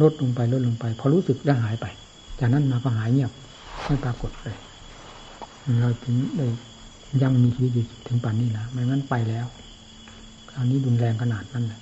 [0.01, 1.85] ลดลงไปลดลงไป พอรู้สึกแล้วหายไป
[2.39, 3.31] จากนั้นมาก็หายเงียบ
[3.85, 4.57] ไม่ปรากฏเลย
[5.81, 6.47] เราถึงได้
[7.21, 9.45] ยังมีชีวิตอยู่ถึงป่านนี้นะไม่งั้นไปแล้ว
[10.51, 11.81] คราวนี้ดุนแรงขนาดนั้นแหละ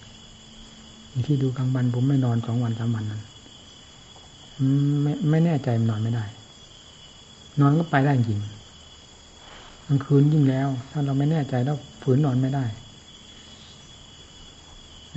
[1.28, 3.22] ที่ดูกลางวันผมไม่นอนสองวันสามวันนั้น
[5.04, 6.26] ไม่ไม่แน่ใจนอนไม่ได้
[7.62, 8.40] นอนก็ไปได้จริง
[9.88, 12.66] กลางคืนยิ่งแล้ว ถ้าเราไม่แน่ใจแล้วฝืนนอนไม่ได้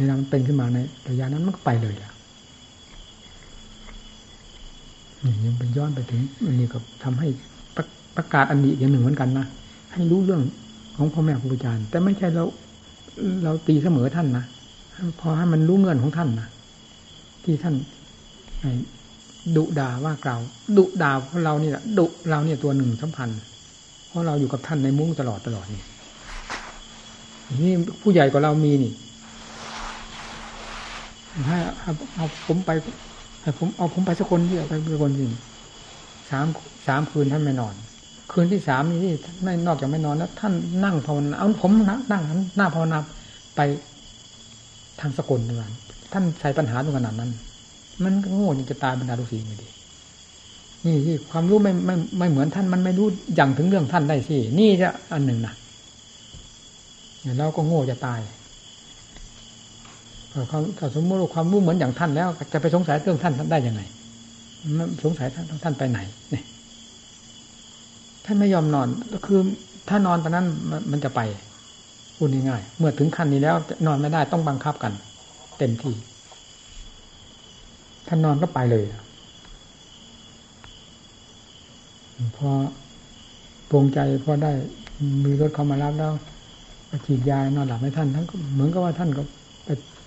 [0.00, 0.78] เวลามันเป็นขึ้นมาใน
[1.08, 2.12] ระยะนั้นมันก็ไปเลยอะ
[5.24, 7.28] นี่ยังไปย้อนไปถึงอันนี้ก็ทำให้
[7.76, 7.84] ประ
[8.16, 9.46] ประกาศอันนี้อย่างหนึ่งเหมือนกันนะ
[9.92, 10.42] ให้รู้เรื่อง
[10.96, 12.44] ของพ่อแม่ครูอาจารย์ แต่ไม่ใช่เรา
[13.44, 14.44] เราตีเสมอท่านนะ
[15.20, 16.48] พอให้มันรู้เงินของท่านนะ
[17.44, 17.74] ที่ท่าน
[19.56, 20.40] ดุด่าว่ากล่าว
[20.76, 23.28] ดุด่าเพราะเราเนี่ยดุเราเนี่ยตัวหนึ่งสำคัญ
[24.08, 25.82] เพราะเราอยู่กับท่านในมุ้งตลอดตลอดนี่
[27.62, 27.72] นี่
[28.02, 28.92] ผู้ใหญ่กว่าเรามีนี่
[31.46, 31.56] ให้
[32.14, 32.70] เอาผมไป
[33.42, 35.32] ให้ผมเอาผมไปสักคนเดียวไปสักคนจริง
[36.30, 36.46] สาม
[36.86, 37.74] สามคืนท่านไม่นอน
[38.32, 39.12] คืนที่สามนี่
[39.44, 40.52] ไม่นอกจากไม่นอนแล้ว ท่าน
[40.84, 42.22] นั่งภาวนาเอาผมนั่ง
[42.56, 42.98] หน้าภาวนา
[43.56, 43.60] ไป
[45.00, 45.70] ทางสกลด้วย
[46.12, 47.30] ท่านใส่ปัญหาตรงขนาดนั้น
[48.04, 49.68] มันโง่จะตายบรรดาลูกศิษย์ไม่ดี
[50.86, 55.54] นี่ที่ความรู้ไม่ไม่ไม่เหมือนท่านมันไม่รู้อย่างถึงเรื่องท่านได้สินี่จะอันหนึ่งนะ
[57.38, 58.20] เราก็โง่จะตาย
[60.78, 63.82] ถ้าสมมติว่าความรู้เหมือนอย่างท่านแล้ว จะไปสงสัยเรื่องท่านท่านได้ยังไง
[65.04, 65.98] สงสัยท่านท่านไปไหน
[66.30, 66.44] เนี่ย
[68.24, 69.40] ท่านไม่ยอมนอนก็คือ
[69.88, 70.46] ถ้านอนตอนนั้น
[70.90, 71.20] มันจะไป
[72.16, 73.56] พูดง่ายๆเมื่อถึงขั้นนี้แล้ว
[73.86, 74.92] นอนไม่ได้ต้องบังคับกัน
[75.58, 75.94] เต็มที่
[78.08, 78.84] ท่านนอนก็ไปเลย
[82.36, 82.50] พอ
[83.70, 84.52] ปรงใจพอได้
[85.24, 86.12] มีรถเข้ามารับแล้ว
[87.06, 89.22] ฉีดยานอนหลับให้ท่านทั้งเหมือนกับว่าท่านก็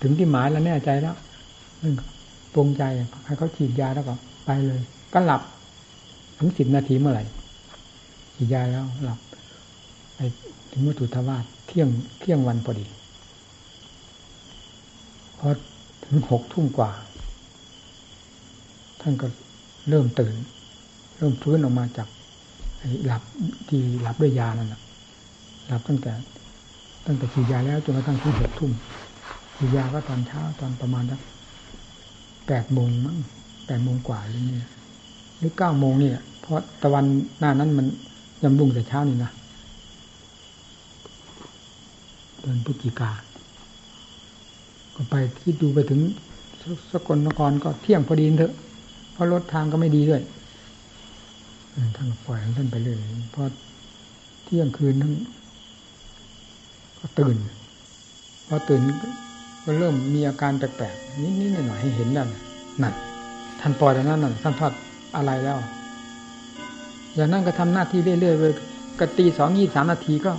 [0.04, 1.16] ถึงที่หมายแล้วแน่ใจแล้ว
[2.54, 2.82] ปรงใจ
[3.26, 4.80] ให้เขาฉีดยาแล้วก็ไปเลย
[5.12, 5.42] ก็หลับ
[6.38, 7.24] ถึงสิบนาทีเมื่อไหร่
[8.34, 9.18] ฉีดยาแล้วหลับ
[10.14, 10.20] ไป
[10.72, 11.88] ถึงวัตถุทวาสเที่ยง
[12.20, 12.86] เที่ยงวันพอดี
[15.38, 15.48] พอ
[16.04, 16.90] ถึงหกทุ่มกว่า
[19.00, 19.26] ท่านก็
[19.88, 20.34] เริ่มตื่น
[21.16, 22.08] เริ่มฟื้นออกมาจาก
[23.06, 23.22] หลับ
[23.68, 24.80] ที่หลับด้วยยานั่นแหละ
[25.66, 26.12] หลับตั้งแต่
[27.06, 28.70] ตั้งแต่ฉีดยาแล้วจนกระทั่งถึงหกทุ่ม
[29.56, 31.20] ฉีดยาก็ตอนเช้าตอนประมาณสัก
[32.46, 33.18] แปดโมงมั้ง
[33.66, 34.56] แปดโมงกว่าหรือนี่
[35.38, 37.04] หรือเก้าโมงนี่เพราะตะวัน
[37.38, 37.86] หน้านั้นมัน
[38.42, 39.30] ยำรุ่งแต่เช้านี่นะ
[42.40, 43.10] เดือนพฤศจิกา
[44.94, 46.00] ก็ไปคิดดูไปถึง
[46.92, 48.54] สกลนครก็เที่ยงพอดีเถอะ
[49.12, 50.22] เพราะรถทางก็ไม่ดีด้วย
[51.96, 52.98] ท่านปล่อยท่านไปเลย
[53.34, 53.44] พอ
[54.44, 55.14] เที่ยงคืนท่าน
[57.00, 57.36] ก็ตื่น
[58.48, 58.80] พอตื่น
[59.64, 62.28] ก็เริ่มมีอาการแปลกๆนิดๆหน่อยๆให้เห็นนั่น
[62.82, 62.94] นั่น
[63.60, 64.72] ท่านปล่อยแล้วนั่นท่านทอด
[65.16, 65.58] อะไรแล้ว
[67.14, 68.44] อย่างนั้นก็ทำหน้าที่เรื่อยๆไป
[69.00, 70.32] กตีสองยี่สามนาทีก็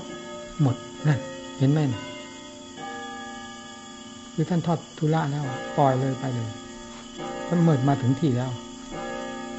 [0.62, 0.76] หมด
[1.08, 1.20] นั่น
[1.60, 1.80] เห็นไหม
[4.34, 5.44] คือท่านทอดทุระแล้ว
[5.78, 6.50] ปล่อยเลยไปเลย
[7.48, 8.52] ท่านเมิดมาถึงที่แล้ว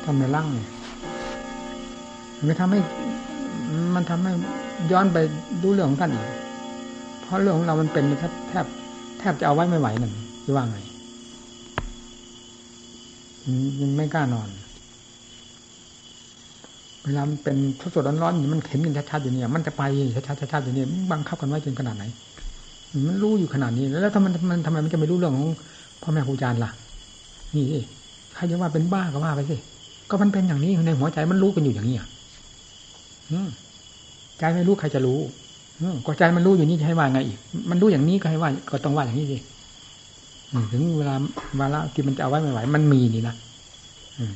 [0.05, 0.71] ทำในร่างเนี่ย
[2.47, 2.81] มันทำให้
[3.95, 4.33] มันทำให้
[4.93, 5.17] ย้อนไป
[5.63, 6.27] ดูเรื่องของท่านอีก
[7.23, 8.67] เพราะเรื่องของเรามันเป็นแทบแทบ
[9.19, 10.13] แทบจะเอาไว้ไม่ไหวหนั่น
[10.45, 10.79] จะว่าไง
[13.81, 14.49] มันไม่กล้านอน
[17.05, 17.57] เวลามันเป็น
[17.95, 19.83] สดๆร้อนๆมันเห็นกันชัดๆอยู่เนี่ยมันจะไป
[20.27, 22.05] ชัดๆชัดๆอยู่เนี่ยบังคับกันไว้จนขนาดไหน
[23.07, 25.49] มันรู้อยู่ขนาดนี้ แล้วทำไมมันทำไมมันจะไม่รู้เรื่องของ
[26.03, 26.71] พ่อแม่ครูอาจารย์ล่ะ
[27.57, 27.67] นี่
[28.35, 29.57] ใครจะว่าเป็นบ้าก็ว่าไปสิ
[30.11, 32.09] ก็มันเป็นอย่างนี้ในหัวใจมันรู้กันอยู่อย่างนี้อะ
[34.39, 35.19] ใจไม่รู้ใครจะรู้
[36.07, 37.39] ก็ใจมันรู้อยู่นี่จะให้ว่าไงอีก
[37.71, 39.39] มันรู้อย่างนี้ก็ให้ว่า ก็ต้องว่าอย่างนี้สิ
[40.73, 41.15] ถึงเวลา
[41.57, 43.35] เวลาที่มันจะเอาไว้ไม่ไหว มันมีนี่นะ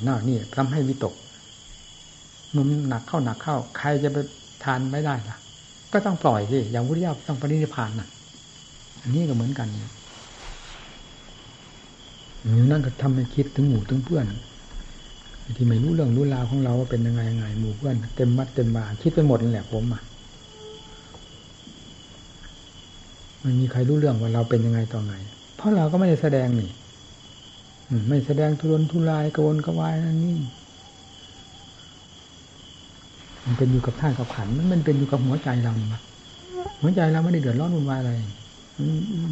[0.06, 1.14] น่านี่ทำให้วิตก
[2.54, 4.18] มันหนักเข้าหนักเข้า ใครจะไป
[4.64, 5.36] ทานไม่ได้ล่ะ
[5.92, 8.08] ก็ต้องปล่อยสิอย่างวุฒิยาต้องปฏิพานน่ะ
[9.02, 9.92] อันนี้ก็เหมือนกันเนี่ย
[12.42, 14.24] อยู่นั่นก็ทำให้คิดถึงหมู่ถึงเพื่อน
[15.56, 20.00] ที่ไม่รู้เรื่องรู้ราวของเราว่าเป็นยังไงยังไงหมู่เพื่อนเต็มมัดเต็มบาคิดไปหมดนั่นแหละผมอะ
[23.40, 25.14] ไม่มีใครรู้เรื่องว่าเราเป็นยังไงต่อไง
[25.56, 26.70] เพราะเราก็ไม่ได้แสดงนี่
[28.08, 30.38] ไม่แสดงทุรนทุรายกระวนกระวายนั่นนี่
[33.44, 35.72] มันเป็นอยู่กับท่านกับขัน มันมันเป็นอยู่กับหัวใจเรา
[36.80, 38.12] หัวใจเราไม่ได้เดือดร้อนวุ่นวายอะไร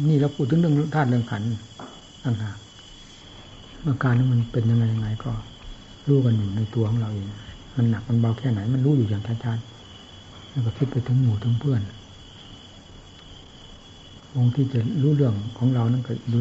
[0.07, 1.41] นี่เราพูดถึงเรื่องธาตุเรื่องขัน
[2.23, 2.57] ต่างหาก
[3.85, 5.31] อาการนั้นมันเป็นยังไงยังไงก็
[6.07, 7.27] รู้กันอยู่ในตัวของเราเอง
[7.75, 11.81] มันหนักมันเบาแค่ไหน มันรู้อยู่อย่างชัดๆแล้วก็คิดไปถึงหมู่ถึงเพื่อน
[14.35, 16.39] องค์ที่จะรู้เรื่องของเรานั้นก็ดู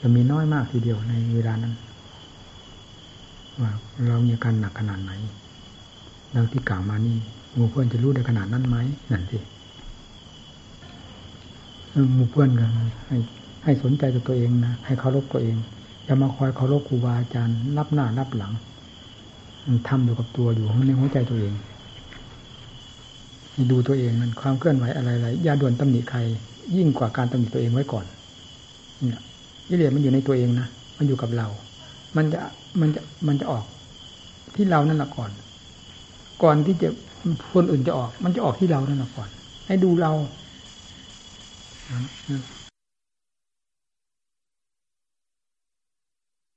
[0.00, 1.74] จะมีน้อยมากทีเดียวในเวลานั้น
[3.60, 3.70] ว่า
[4.08, 5.12] เรามีการหนักขนาดไหน
[6.34, 7.16] ดังที่กล่าวมานี่
[7.54, 8.76] หมู่เพื่อนจะรู้ได้ขนาดนั้นไหม
[9.10, 9.38] นั่นสิ
[12.14, 12.70] หมู่เพื่อนกัน
[13.08, 13.16] ให้
[13.64, 15.56] ให้สนใจกับตัวเองนะให้เคารพตัวเอง
[16.06, 18.52] จะมาคอยเคารพครูบาอาจารย์รับหน้ารับหลัง
[19.88, 21.54] ทำอยู่กับตัวอยู่ในหัวใจตัวเอง
[23.70, 26.20] ดูตัวเองมันความเคลื่อนไหวอะไรๆอย่าด่วนตำหนิใคร
[26.76, 28.04] ยิ่งกว่าการตำหนิตัวเองไว้ก่อน
[29.08, 29.22] เนี่ย
[29.68, 31.48] กิเลสมันอยู่ในตัวเองนะมันอยู่กับเรา
[32.16, 32.40] มันจะ
[32.80, 33.64] มันจะมันจะออก
[34.56, 35.30] ที่เรานั่นแหละก่อน
[36.42, 36.88] ก่อนที่จะ
[37.54, 39.28] คนอื่นจะออก มันจะออกที่เรานั่นแหละก่อน
[39.66, 40.12] ให้ดูเรา